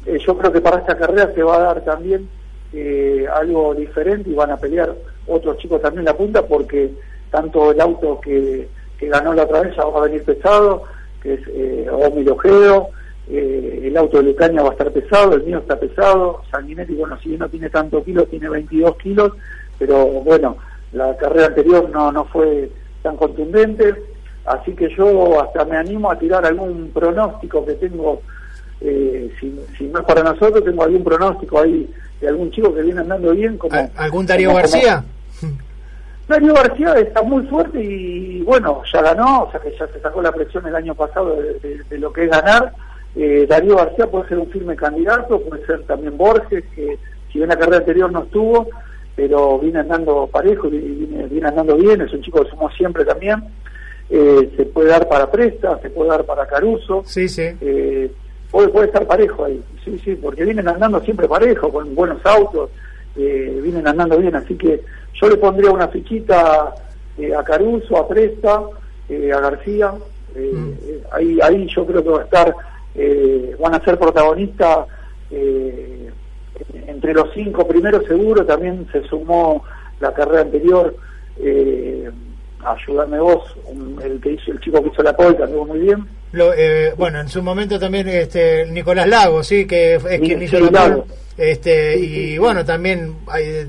[0.05, 2.27] Eh, yo creo que para esta carrera se va a dar también
[2.73, 4.93] eh, algo diferente y van a pelear
[5.27, 6.91] otros chicos también la punta porque
[7.31, 8.67] tanto el auto que,
[8.97, 10.83] que ganó la otra vez ya va a venir pesado,
[11.21, 12.25] que es eh, Omi
[13.31, 17.17] eh, el auto de Lucaña va a estar pesado, el mío está pesado, Sanguinetti, bueno,
[17.21, 19.33] si no tiene tanto kilos, tiene 22 kilos,
[19.77, 20.57] pero bueno,
[20.93, 22.71] la carrera anterior no, no fue
[23.01, 23.95] tan contundente,
[24.45, 28.21] así que yo hasta me animo a tirar algún pronóstico que tengo,
[28.81, 31.89] eh, si, no es para nosotros, tengo algún pronóstico ahí
[32.19, 33.57] de algún chico que viene andando bien.
[33.57, 35.03] como ¿Algún Darío García?
[36.27, 40.21] Darío García está muy fuerte y bueno, ya ganó, o sea que ya se sacó
[40.21, 42.73] la presión el año pasado de, lo que es ganar.
[43.15, 46.99] Eh, Darío García puede ser un firme candidato, puede ser también Borges, que
[47.31, 48.67] si bien la carrera anterior no estuvo,
[49.19, 50.79] pero viene andando parejo y
[51.29, 53.43] viene, andando bien, es un chico que somos siempre también.
[54.09, 57.03] Eh, se puede dar para Presta, se puede dar para Caruso.
[57.05, 57.49] Sí, sí.
[57.59, 58.09] Eh,
[58.49, 62.69] puede, puede estar parejo ahí, sí, sí, porque vienen andando siempre parejo, con buenos autos,
[63.17, 66.73] eh, vienen andando bien, así que yo le pondría una fichita
[67.37, 68.61] a Caruso, a Presta,
[69.09, 69.91] a García.
[70.33, 70.71] Mm.
[71.11, 72.55] ahí, ahí yo creo que va a estar,
[73.59, 74.87] van a ser protagonistas
[76.73, 79.63] entre los cinco primeros seguro también se sumó
[79.99, 80.95] la carrera anterior
[81.41, 82.09] eh,
[82.63, 83.55] ayudarme vos
[84.03, 86.05] el que hizo el chico que hizo la polka anduvo muy bien.
[86.33, 91.03] Eh, bueno en su momento también este Nicolás Lago sí que es quien hizo la
[91.37, 93.15] este y bueno también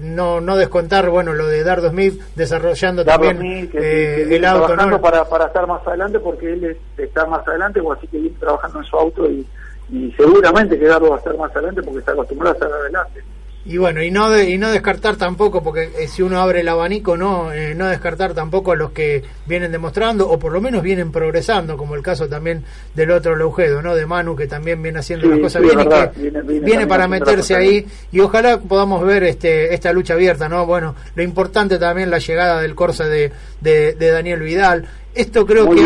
[0.03, 5.47] no no descontar bueno lo de Dardo Smith desarrollando también eh, el auto para, para
[5.47, 8.97] estar más adelante porque él está más adelante o así que viene trabajando en su
[8.97, 9.47] auto y
[9.93, 13.23] y seguramente que va a estar más adelante porque está acostumbrado a estar adelante.
[13.63, 17.19] Y bueno, y no y no descartar tampoco, porque eh, si uno abre el abanico,
[17.19, 21.13] no eh, no descartar tampoco a los que vienen demostrando, o por lo menos vienen
[21.13, 22.65] progresando, como el caso también
[22.95, 23.95] del otro Leugedo, ¿no?
[23.95, 27.87] De Manu, que también viene haciendo las cosas bien y que viene, para meterse ahí,
[28.11, 30.65] y ojalá podamos ver este esta lucha abierta, ¿no?
[30.65, 33.31] Bueno, lo importante también la llegada del Corsa de,
[33.61, 35.81] de, de Daniel Vidal, esto creo que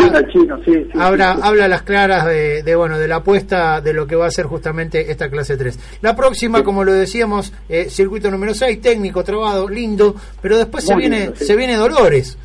[0.94, 4.30] habla, habla a las claras de, bueno de la apuesta de lo que va a
[4.30, 5.98] ser justamente esta clase 3.
[6.02, 10.94] La próxima, como lo decíamos, eh, circuito número 6, técnico, trabado, lindo, pero después se
[10.94, 12.36] viene se viene Dolores.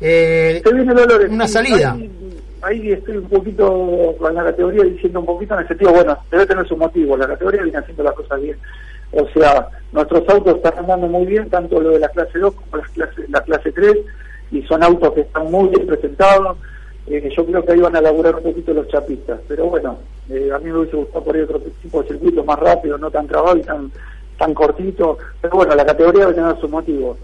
[0.00, 1.28] Eh, se viene Dolores.
[1.30, 1.96] Una salida.
[2.62, 6.46] Ahí, estoy un poquito con la categoría diciendo un poquito en el sentido, bueno, debe
[6.46, 8.56] tener su motivo, la categoría viene haciendo las cosas bien.
[9.12, 12.76] O sea, nuestros autos están andando muy bien, tanto lo de la clase 2 como
[12.76, 13.96] la clase, la clase 3
[14.50, 16.56] y son autos que están muy bien presentados.
[17.06, 20.50] Eh, yo creo que ahí van a laburar un poquito los chapistas, pero bueno, eh,
[20.54, 23.26] a mí me hubiese gustado por ahí otro tipo de circuito más rápido, no tan
[23.26, 23.90] trabado y tan
[24.38, 27.16] tan cortito, pero bueno, la categoría debe tener su motivo.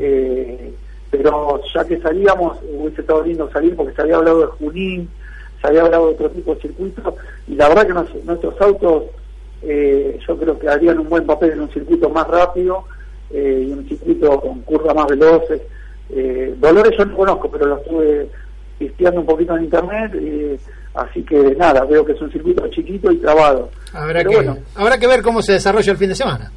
[0.00, 0.74] eh,
[1.10, 5.08] pero ya que salíamos, hubiese estado lindo salir porque se había hablado de Junín,
[5.62, 7.16] se había hablado de otro tipo de circuito,
[7.46, 9.04] y la verdad que nuestros autos
[9.62, 12.84] eh, yo creo que harían un buen papel en un circuito más rápido
[13.30, 15.62] y un circuito con curvas más veloces.
[16.10, 18.28] Eh, Dolores yo no conozco, pero lo estuve
[18.78, 20.58] pisteando un poquito en internet, eh,
[20.94, 23.70] así que nada, veo que es un circuito chiquito y trabado.
[23.92, 26.50] Habrá, que, habrá que ver cómo se desarrolla el fin de semana.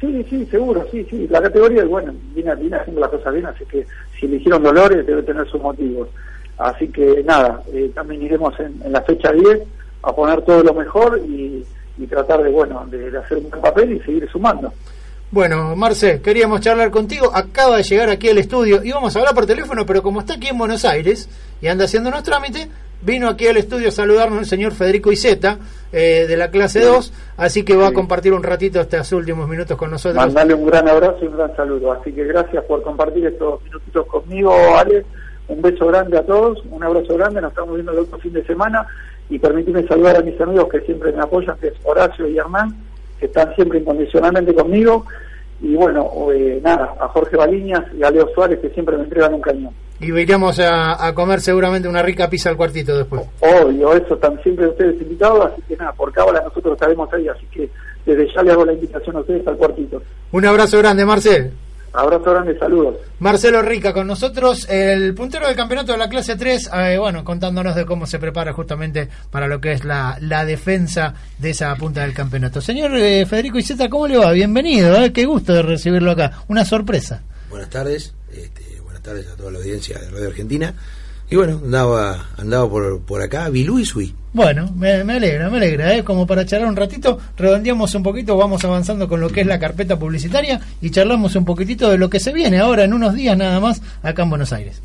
[0.00, 1.26] Sí, sí, seguro, sí, sí.
[1.28, 3.86] La categoría, bueno, viene, viene haciendo las cosas bien, así que
[4.18, 6.08] si eligieron Dolores debe tener sus motivos.
[6.58, 9.62] Así que nada, eh, también iremos en, la fecha 10
[10.02, 11.64] a poner todo lo mejor y,
[12.08, 14.72] tratar de, bueno, de hacer un buen papel y seguir sumando.
[15.30, 17.30] Bueno, Marce, queríamos charlar contigo.
[17.34, 20.34] Acaba de llegar aquí al estudio y vamos a hablar por teléfono, pero como está
[20.34, 21.28] aquí en Buenos Aires
[21.60, 22.68] y anda haciendo unos trámites,
[23.02, 25.58] vino aquí al estudio a saludarnos el señor Federico Iseta,
[25.92, 29.76] eh, de la clase 2, así que va a compartir un ratito estos últimos minutos
[29.76, 30.16] con nosotros.
[30.16, 31.92] Mandale un gran abrazo y un gran saludo.
[31.92, 35.04] Así que gracias por compartir estos minutitos conmigo, Ale.
[35.48, 38.44] Un beso grande a todos, un abrazo grande, nos estamos viendo el otro fin de
[38.44, 38.86] semana
[39.28, 42.74] y permíteme saludar a mis amigos que siempre me apoyan, que es Horacio y Hernán,
[43.18, 45.04] que están siempre incondicionalmente conmigo
[45.60, 49.34] y bueno, eh, nada, a Jorge Baliñas y a Leo Suárez que siempre me entregan
[49.34, 49.72] un cañón.
[49.98, 53.22] Y iremos a, comer seguramente una rica pizza al cuartito después.
[53.40, 57.46] Obvio, eso están siempre ustedes invitados, así que nada, por cábala nosotros estaremos ahí, así
[57.50, 57.70] que
[58.04, 60.02] desde ya les hago la invitación a ustedes al cuartito.
[60.32, 61.52] Un abrazo grande, Marcel.
[61.96, 62.96] Abrazo grande, saludos.
[63.20, 67.74] Marcelo Rica con nosotros, el puntero del campeonato de la clase 3, eh, bueno, contándonos
[67.74, 72.02] de cómo se prepara justamente para lo que es la, la defensa de esa punta
[72.02, 72.60] del campeonato.
[72.60, 74.30] Señor eh, Federico Iseta, ¿cómo le va?
[74.32, 76.32] Bienvenido, eh, qué gusto de recibirlo acá.
[76.48, 77.22] Una sorpresa.
[77.48, 80.74] Buenas tardes, este, buenas tardes a toda la audiencia de Radio Argentina.
[81.28, 84.14] Y bueno, andaba, andaba por, por acá, Bilú y Sui.
[84.32, 86.04] Bueno, me, alegra, me alegra, ¿eh?
[86.04, 89.58] como para charlar un ratito, redondeamos un poquito, vamos avanzando con lo que es la
[89.58, 93.36] carpeta publicitaria y charlamos un poquitito de lo que se viene ahora en unos días
[93.36, 94.82] nada más acá en Buenos Aires.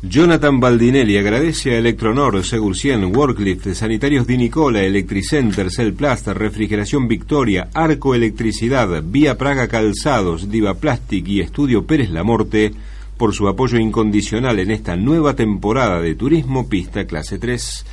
[0.00, 8.14] Jonathan Baldinelli agradece a Electronor, Segurcien, Worklift, Sanitarios Di Nicola, Electricenter, Celplaster, Refrigeración Victoria, Arco
[8.14, 12.72] Electricidad, Vía Praga Calzados, Diva Plastic y Estudio Pérez La Morte
[13.18, 17.84] por su apoyo incondicional en esta nueva temporada de Turismo Pista Clase 3.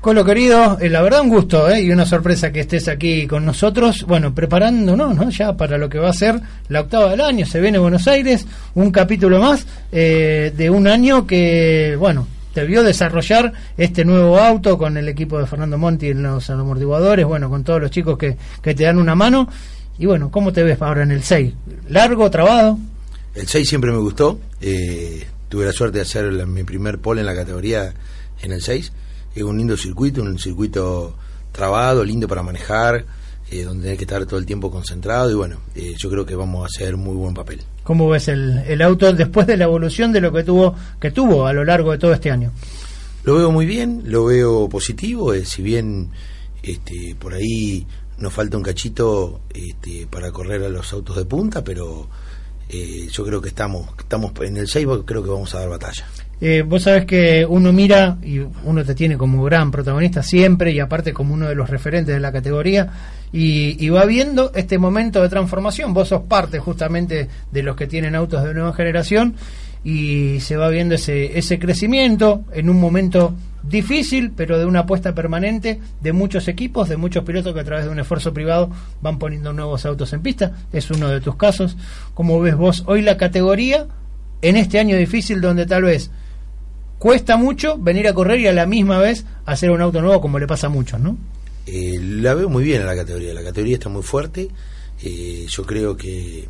[0.00, 3.44] Colo querido, eh, la verdad un gusto eh, y una sorpresa que estés aquí con
[3.44, 5.30] nosotros, bueno, preparándonos ¿no?
[5.30, 8.48] ya para lo que va a ser la octava del año, se viene Buenos Aires,
[8.74, 14.76] un capítulo más eh, de un año que, bueno, te vio desarrollar este nuevo auto
[14.76, 18.36] con el equipo de Fernando Monti en los amortiguadores, bueno, con todos los chicos que,
[18.60, 19.48] que te dan una mano
[19.99, 21.55] y bueno, ¿cómo te ves ahora en el 6?
[21.88, 22.78] ¿Largo, trabado?
[23.34, 24.38] El 6 siempre me gustó.
[24.61, 27.92] Eh, tuve la suerte de hacer mi primer pole en la categoría
[28.42, 28.92] en el 6.
[29.34, 31.14] Es un lindo circuito, un circuito
[31.53, 33.05] trabado, lindo para manejar,
[33.51, 36.34] eh, donde tenés que estar todo el tiempo concentrado y bueno, eh, yo creo que
[36.34, 37.62] vamos a hacer muy buen papel.
[37.82, 41.47] ¿Cómo ves el, el, auto después de la evolución de lo que tuvo que tuvo
[41.47, 42.53] a lo largo de todo este año?
[43.24, 46.11] Lo veo muy bien, lo veo positivo, si bien
[46.62, 47.86] este, por ahí
[48.18, 52.08] nos falta un cachito este, para correr a los autos de punta, pero
[52.68, 56.06] eh, yo creo que estamos, estamos en el 6, creo que vamos a dar batalla.
[56.38, 60.80] Eh, vos sabés que uno mira y uno te tiene como gran protagonista siempre y
[60.80, 62.90] aparte como uno de los referentes de la categoría
[63.32, 65.94] y, y, va viendo este momento de transformación.
[65.94, 69.34] Vos sos parte justamente de los que tienen autos de nueva generación
[69.87, 75.14] y se va viendo ese, ese crecimiento en un momento difícil, pero de una apuesta
[75.14, 78.68] permanente de muchos equipos, de muchos pilotos que a través de un esfuerzo privado
[79.01, 80.57] van poniendo nuevos autos en pista.
[80.72, 81.76] Es uno de tus casos.
[82.14, 83.87] ¿Cómo ves vos hoy la categoría
[84.43, 86.11] en este año difícil donde tal vez
[86.99, 90.41] cuesta mucho venir a correr y a la misma vez hacer un auto nuevo como
[90.41, 91.16] le pasa a muchos, ¿no?
[91.64, 93.32] Eh, la veo muy bien a la categoría.
[93.34, 94.49] La categoría está muy fuerte.
[95.01, 96.49] Eh, yo creo que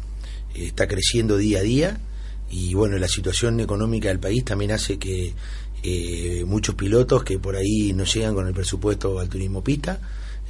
[0.55, 2.01] está creciendo día a día
[2.51, 5.35] y bueno, la situación económica del país también hace que
[5.83, 10.01] eh, muchos pilotos que por ahí no llegan con el presupuesto al turismo pista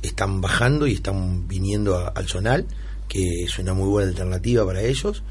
[0.03, 2.67] están bajando y están viniendo al zonal,
[3.09, 5.23] que es una muy buena alternativa para ellos,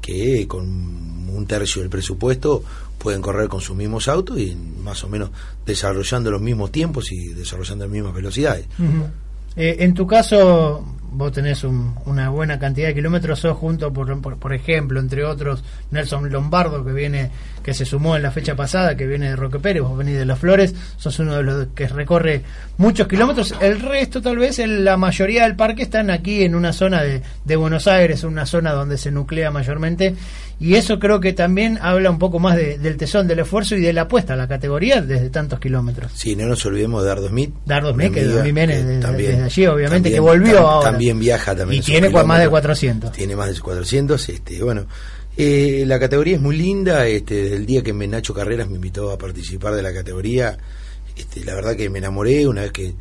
[0.00, 2.62] que con un tercio del presupuesto
[2.98, 5.30] pueden correr con sus mismos autos y más o menos
[5.64, 8.66] desarrollando los mismos tiempos y desarrollando las mismas velocidades.
[9.56, 10.84] Eh, en tu caso,
[11.14, 16.30] vos tenés una buena cantidad de kilómetros, sos junto, por, por, ejemplo, entre otros, Nelson
[16.30, 17.30] Lombardo, que viene
[17.64, 20.24] que se sumó en la fecha pasada, que viene de Roque Pérez, vos venís de
[20.24, 22.42] Las Flores, sos uno de los que recorre
[22.76, 23.54] muchos kilómetros.
[23.60, 27.22] El resto, tal vez, en la mayoría del parque están aquí en una zona de,
[27.44, 30.14] de Buenos Aires, una zona donde se nuclea mayormente
[30.60, 33.92] y eso creo que también habla un poco más del tesón, del esfuerzo y de
[33.92, 36.12] la apuesta a la categoría desde tantos kilómetros.
[36.14, 37.52] Sí, no nos olvidemos de Dardo Smith.
[37.66, 40.90] Dardo Smith, que viene desde, allí, obviamente, que volvió ahora.
[40.90, 41.82] También viaja también.
[41.82, 43.12] Y tiene más de 400.
[43.12, 44.86] Tiene más de 400, este, bueno.
[45.36, 48.76] Eh, la categoría es muy linda, este, desde el día que me Nacho Carreras me
[48.76, 50.56] invitó a participar de la categoría,
[51.16, 52.94] este, la verdad que me enamoré una vez que,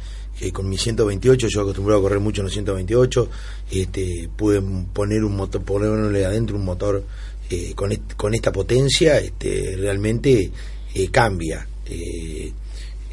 [0.52, 3.30] con mi 128, yo acostumbrado a correr mucho en los 128,
[3.72, 4.62] este, pude
[4.92, 7.04] poner un motor, ponerle adentro un motor
[7.50, 10.52] eh, con, con, esta potencia este, realmente
[10.96, 11.68] eh, cambia.
[11.86, 12.52] Eh,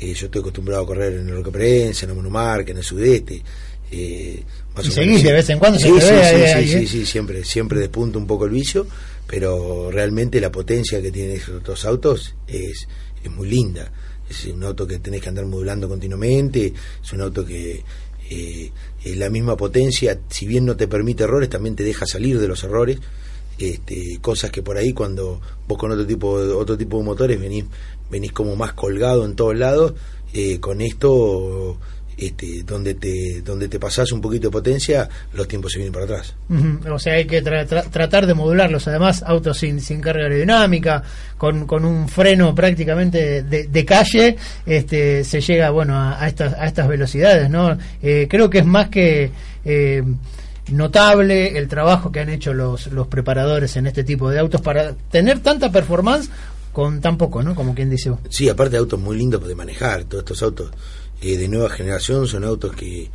[0.01, 3.43] yo estoy acostumbrado a correr en el Roque Prensa, en el Monumarca, en el Sudeste.
[3.91, 8.19] y seguís de vez en cuando sí, se sí, sí, sí, sí, siempre, siempre despunta
[8.19, 8.87] un poco el vicio,
[9.31, 12.89] pero realmente la potencia que tienen esos otros autos es,
[13.23, 13.93] es muy linda.
[14.29, 17.85] Es un auto que tenés que andar modulando continuamente, es un auto que
[18.29, 18.73] eh,
[19.05, 22.65] la misma potencia, si bien no te permite errores, también te deja salir de los
[22.65, 22.99] errores
[23.57, 27.39] este, cosas que por ahí cuando vos con otro tipo de, otro tipo de motores
[27.39, 27.67] venís
[28.11, 29.93] venís como más colgado en todos lados
[30.33, 31.77] eh, con esto
[32.21, 36.05] este, donde te donde te pasás un poquito de potencia los tiempos se vienen para
[36.05, 36.35] atrás.
[36.91, 38.87] O sea hay que tratar de modularlos.
[38.89, 41.03] Además autos sin, sin carga aerodinámica
[41.39, 46.87] con, con un freno prácticamente de, calle este se llega bueno a, estas a estas
[46.87, 49.31] velocidades no eh, creo que es más que
[49.65, 50.03] eh,
[50.71, 54.93] notable el trabajo que han hecho los, los preparadores en este tipo de autos para
[55.11, 56.31] tener tanta performance
[56.73, 57.55] con tan poco, ¿no?
[57.55, 58.13] Como quien dice.
[58.29, 60.71] Sí, aparte de autos muy lindos de manejar, todos estos autos
[61.21, 63.11] eh, de nueva generación son autos que,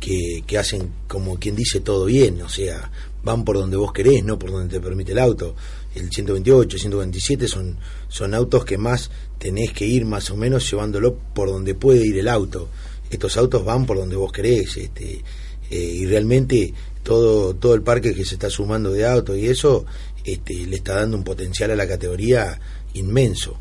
[0.00, 2.90] que, hacen como quien dice todo bien, o sea,
[3.22, 5.54] van por donde vos querés, no por donde te permite el auto.
[5.94, 7.78] El 128, el 127 son,
[8.08, 12.18] son autos que más tenés que ir más o menos llevándolo por donde puede ir
[12.18, 12.68] el auto.
[13.10, 15.22] Estos autos van por donde vos querés, este,
[15.70, 19.86] eh, y realmente todo, todo el parque que se está sumando de autos y eso
[20.24, 22.58] este, le está dando un potencial a la categoría
[22.94, 23.56] inmenso.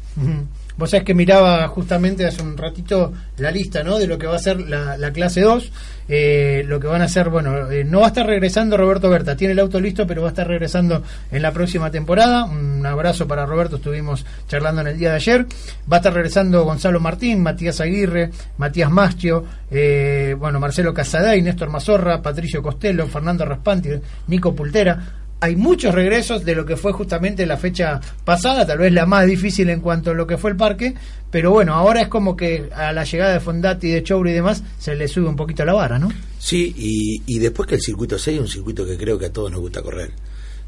[0.78, 3.98] Vos sabés que miraba justamente hace un ratito la lista ¿no?
[3.98, 5.72] de lo que va a ser la, clase 2.
[6.08, 9.36] Eh, lo que van a hacer, bueno, eh, no va a estar regresando Roberto Berta,
[9.36, 11.02] tiene el auto listo, pero va a estar regresando
[11.32, 12.44] en la próxima temporada.
[12.44, 15.46] Un abrazo para Roberto, estuvimos charlando en el día de ayer.
[15.92, 21.70] Va a estar regresando Gonzalo Martín, Matías Aguirre, Matías Mastio, eh, bueno, Marcelo Casaday, Néstor
[21.70, 23.90] Mazorra, Patricio Costello, Fernando Raspanti,
[24.28, 28.94] Nico Pultera hay muchos regresos de lo que fue justamente la fecha pasada, tal vez
[28.94, 30.96] la más difícil en cuanto a lo que fue el parque,
[31.30, 34.64] pero bueno, ahora es como que a la llegada de Fondati, de Chouri y demás,
[34.78, 36.10] se le sube un poquito la vara, ¿no?
[36.40, 39.34] Sí, y, y después que el circuito 6 es un circuito que creo que a
[39.34, 40.12] todos nos gusta correr.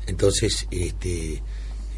[0.05, 1.41] Entonces, este...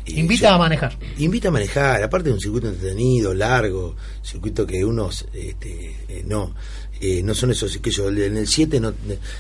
[0.06, 0.98] Eh, invita a manejar.
[1.18, 6.54] Invita a manejar, aparte de un circuito entretenido, largo, circuito que unos este, eh, no
[7.02, 8.94] eh, no son esos que yo en el 7 no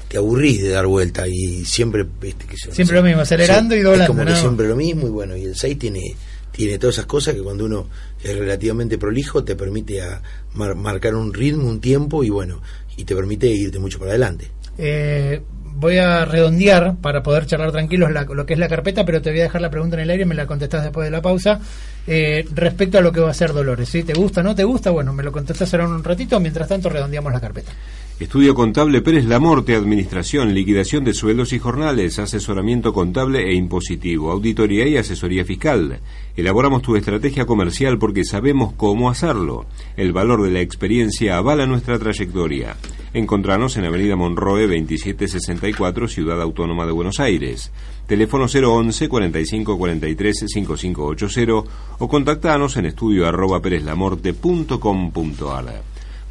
[0.07, 4.07] te aburrís de dar vuelta y siempre que siempre lo mismo acelerando y doblando es
[4.07, 6.15] como que siempre lo mismo y bueno y el 6 tiene
[6.53, 7.89] tiene todas esas cosas que cuando uno
[8.23, 10.21] es relativamente prolijo te permite a
[10.53, 12.61] marcar un ritmo un tiempo y bueno
[12.95, 14.51] y te permite irte mucho para adelante.
[14.77, 15.41] Eh,
[15.79, 19.39] voy a redondear para poder charlar tranquilos lo que es la carpeta, pero te voy
[19.39, 21.59] a dejar la pregunta en el aire, me la contestás después de la pausa.
[22.05, 24.03] Eh, respecto a lo que va a ser Dolores, ¿sí?
[24.03, 24.91] ¿Te gusta, no te gusta?
[24.91, 27.71] Bueno, me lo contestás ahora un ratito, mientras tanto redondeamos la carpeta.
[28.19, 34.85] Estudio Contable Pérez Lamorte, Administración, liquidación de sueldos y jornales, asesoramiento contable e impositivo, auditoría
[34.89, 36.01] y asesoría fiscal.
[36.35, 39.67] Elaboramos tu estrategia comercial porque sabemos cómo hacerlo.
[39.95, 42.75] El valor de la experiencia avala nuestra trayectoria.
[43.13, 47.71] Encontranos en Avenida Monroe 2764, Ciudad Autónoma de Buenos Aires.
[48.05, 51.53] Teléfono 011 45 43 5580
[51.99, 53.61] o contactanos en estudio arroba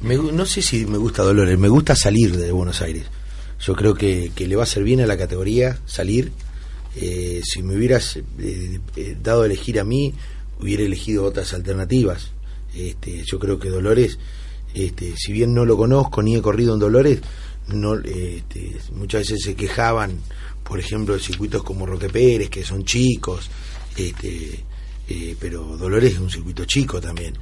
[0.00, 3.04] Me no sé si me gusta Dolores, me gusta salir de Buenos Aires.
[3.60, 6.32] Yo creo que, que le va a hacer bien a la categoría salir.
[6.96, 10.14] Eh, si me hubieras eh, eh, dado a elegir a mí,
[10.58, 12.30] hubiera elegido otras alternativas.
[12.74, 14.18] Este, yo creo que Dolores,
[14.72, 17.20] este, si bien no lo conozco ni he corrido en Dolores,
[17.68, 20.18] no, este, muchas veces se quejaban,
[20.62, 23.50] por ejemplo, de circuitos como Roque Pérez, que son chicos,
[23.98, 24.64] este,
[25.08, 27.34] eh, pero Dolores es un circuito chico también.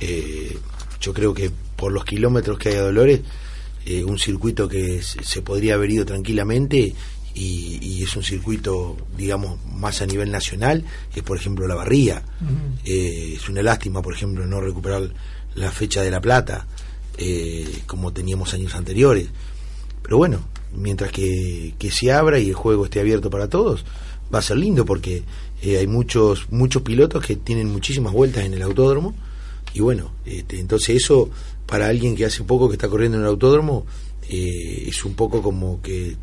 [0.00, 0.56] Eh,
[1.00, 3.20] yo creo que por los kilómetros que hay a Dolores,
[3.86, 6.94] eh, un circuito que se, podría haber ido tranquilamente
[7.34, 10.84] y, y es un circuito, digamos, más a nivel nacional,
[11.14, 12.22] es por ejemplo la Barría.
[12.84, 15.12] Eh, es una lástima, por ejemplo, no recuperar
[15.54, 16.66] la fecha de La Plata,
[17.18, 19.28] eh, como teníamos años anteriores.
[20.02, 23.84] Pero bueno, mientras que, que se abra y el juego esté abierto para todos,
[24.34, 25.24] va a ser lindo porque
[25.64, 29.14] eh, hay muchos muchos pilotos que tienen muchísimas vueltas en el autódromo.
[29.72, 31.30] Y bueno, este, entonces eso
[31.66, 33.86] para alguien que hace poco que está corriendo en el autódromo
[34.28, 36.16] eh, es un poco como que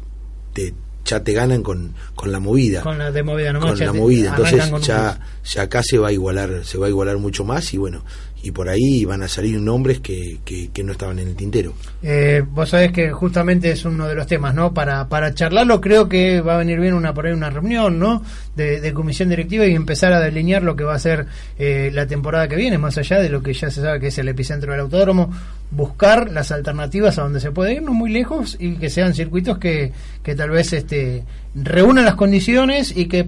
[0.53, 0.73] te,
[1.05, 2.81] ya te ganan con, con la movida.
[2.81, 3.71] Con la de movida nomás.
[3.71, 4.29] con la movida.
[4.29, 7.77] entonces ya, ya acá se va a igualar se va a igualar mucho más y
[7.77, 8.03] bueno
[8.43, 12.43] y por ahí van a salir nombres que, que, no estaban en el tintero Eh,
[12.47, 14.73] vos sabés que justamente es uno de los temas, ¿no?
[14.73, 18.23] Para, para charlarlo creo que va a venir bien una por ahí una reunión, ¿no?
[18.55, 21.27] De, de comisión directiva y empezar a delinear lo que va a ser
[21.59, 24.17] eh, la temporada que viene, más allá de lo que ya se sabe que es
[24.17, 25.31] el epicentro del autódromo,
[25.69, 29.57] buscar las alternativas a donde se puede ir, no muy lejos, y que sean circuitos
[29.59, 29.91] que,
[30.23, 31.23] que tal vez este
[31.53, 33.27] reúnan las condiciones y que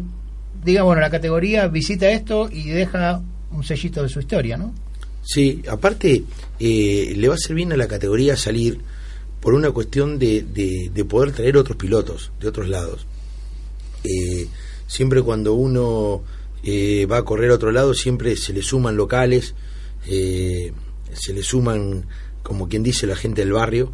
[0.64, 4.74] diga, bueno, la categoría visita esto y deja un sellito de su historia, ¿no?
[5.24, 6.24] Sí, aparte
[6.60, 8.80] eh, le va a ser bien a la categoría salir
[9.40, 13.06] por una cuestión de, de, de poder traer otros pilotos de otros lados.
[14.04, 14.48] Eh,
[14.88, 16.24] siempre cuando uno
[16.64, 19.56] eh, va a correr a otro lado, siempre se le suman locales,
[20.08, 20.72] eh,
[21.14, 22.06] se le suman,
[22.42, 23.94] como quien dice, la gente del barrio,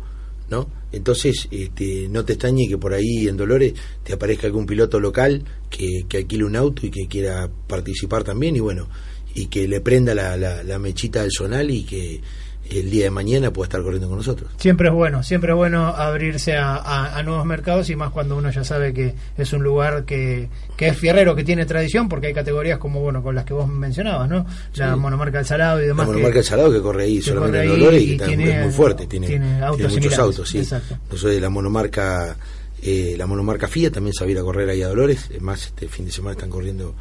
[0.49, 0.67] ¿no?
[0.91, 3.73] Entonces, este, no te extrañe que por ahí en Dolores
[4.03, 8.55] te aparezca algún piloto local que, que alquile un auto y que quiera participar también,
[8.55, 8.87] y bueno,
[9.35, 12.21] y que le prenda la, la, la mechita del zonal y que
[12.69, 14.51] el día de mañana pueda estar corriendo con nosotros.
[14.59, 18.37] Siempre es bueno, siempre es bueno abrirse a, a- a nuevos mercados y más cuando
[18.37, 22.27] uno ya sabe que es un lugar que, que es fierrero, que tiene tradición, porque
[22.27, 24.45] hay categorías como bueno con las que vos mencionabas, ¿no?
[24.75, 24.99] La Sí.
[24.99, 26.05] monomarca del Salado y La demás.
[26.05, 28.13] que- monomarca El Salado que corre ahí que solamente corre en Dolores y, y que
[28.13, 30.57] está- tiene- es muy fuerte, tiene, tiene autos muchos autos, sí.
[30.59, 30.95] exacto.
[31.11, 32.37] Nosotros la monomarca,
[32.83, 35.41] eh, la monomarca FIA también se va a ir a correr ahí a Dolores, es
[35.41, 36.93] más, este fin de semana están corriendo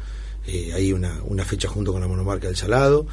[0.49, 3.05] eh, ahí una, una fecha junto con la monomarca del Salado,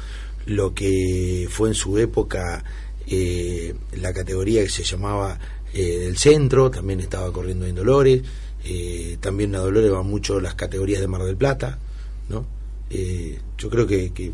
[0.45, 2.63] lo que fue en su época
[3.07, 5.39] eh, la categoría que se llamaba
[5.73, 8.21] eh, del centro, también estaba corriendo en Dolores,
[8.63, 11.77] eh, también a Dolores van mucho las categorías de Mar del Plata,
[12.29, 12.45] ¿no?
[12.89, 14.31] Eh, yo creo que, que,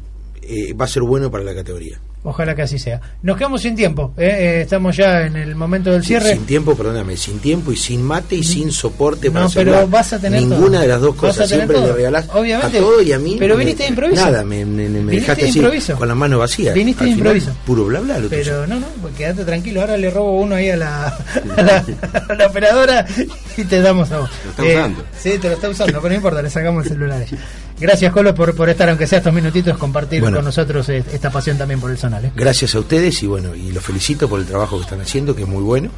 [0.73, 1.99] va a ser bueno para la categoría.
[2.25, 3.01] Ojalá que así sea.
[3.21, 4.25] Nos quedamos sin tiempo, ¿eh?
[4.25, 6.31] Eh, estamos ya en el momento del cierre.
[6.33, 9.89] Sin tiempo, perdóname, sin tiempo y sin mate y sin soporte para No, pero celular.
[9.89, 10.79] vas a tener Ninguna todo.
[10.81, 11.49] de las dos cosas.
[11.49, 11.87] Siempre todo.
[11.87, 12.77] le regalás Obviamente.
[12.77, 13.35] a todo y a mí.
[13.37, 14.23] Pero viniste de improviso.
[14.23, 16.73] Nada, me, me- dejaste de así con las manos vacías.
[16.73, 17.51] Viniste de improviso.
[17.65, 18.29] Puro bla bla lo.
[18.29, 19.81] Pero no, no, pues quédate tranquilo.
[19.81, 21.07] Ahora le robo uno ahí a la,
[21.57, 21.85] a la,
[22.29, 23.05] a la operadora
[23.57, 24.29] y te damos a vos.
[24.45, 25.03] Lo está Eh, usando.
[25.21, 27.19] Sí, te lo está usando, pero no importa, le sacamos el celular.
[27.19, 27.37] a ella.
[27.79, 30.37] Gracias, Colo, por, por estar, aunque sea estos minutitos, compartir Bueno.
[30.37, 32.25] con nosotros eh, esta pasión también por el zonal.
[32.25, 32.31] ¿eh?
[32.35, 35.43] Gracias a ustedes y bueno, y los felicito por el trabajo que están haciendo, que
[35.43, 35.89] es muy bueno.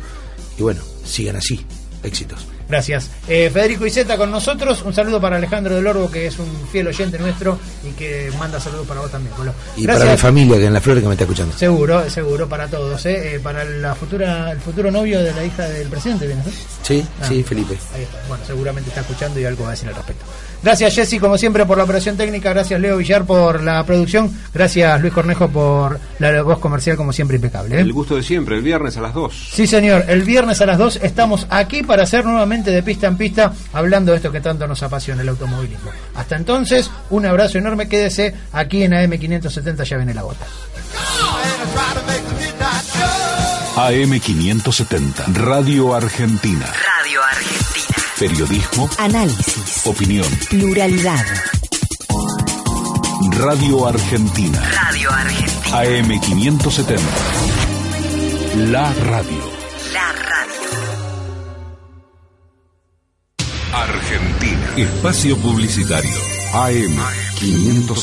[0.57, 1.65] Y bueno, sigan así.
[2.03, 2.47] Éxitos.
[2.69, 3.09] Gracias.
[3.27, 4.83] Eh, Federico Iseta con nosotros.
[4.83, 7.57] Un saludo para Alejandro del Orbo, que es un fiel oyente nuestro
[7.87, 9.53] y que manda saludos para vos también, Colo.
[9.75, 10.03] Y Gracias.
[10.03, 11.55] para mi familia, que en la flores que me está escuchando.
[11.57, 13.35] Seguro, seguro para todos, ¿eh?
[13.35, 16.45] Eh, para la futura, el futuro novio de la hija del presidente, ¿vienes?
[16.83, 17.25] Sí, Ah.
[17.27, 17.75] sí, Felipe.
[17.95, 18.17] Ahí está.
[18.27, 20.25] Bueno, seguramente está escuchando y algo va a decir al respecto.
[20.65, 22.49] Gracias Jessy, como siempre, por la operación técnica.
[22.51, 24.31] Gracias Leo Villar por la producción.
[24.53, 27.77] Gracias Luis Cornejo por la voz comercial, como siempre, impecable.
[27.77, 27.81] ¿eh?
[27.81, 29.49] El gusto de siempre, el viernes a las 2.
[29.53, 30.05] Sí, señor.
[30.07, 33.53] El viernes a las 2 estamos aquí para hacer nuevamente nuevamente de pista en pista
[33.73, 35.89] hablando de esto que tanto nos apasiona, el automovilismo.
[36.15, 40.45] Hasta entonces, un abrazo enorme, quédese aquí en AM570, ya viene la gota.
[43.75, 46.65] AM570, Radio Argentina.
[46.65, 47.64] Radio Argentina.
[48.19, 49.85] Periodismo, Análisis.
[49.85, 50.25] opinión.
[50.49, 51.25] Pluralidad.
[53.31, 54.61] Radio Argentina.
[54.71, 55.81] Radio Argentina.
[55.81, 56.99] AM570.
[58.71, 59.51] La radio.
[59.91, 60.69] La radio.
[63.73, 64.73] Argentina.
[64.77, 66.15] Espacio publicitario.
[66.53, 66.97] AM
[67.37, 67.95] 570.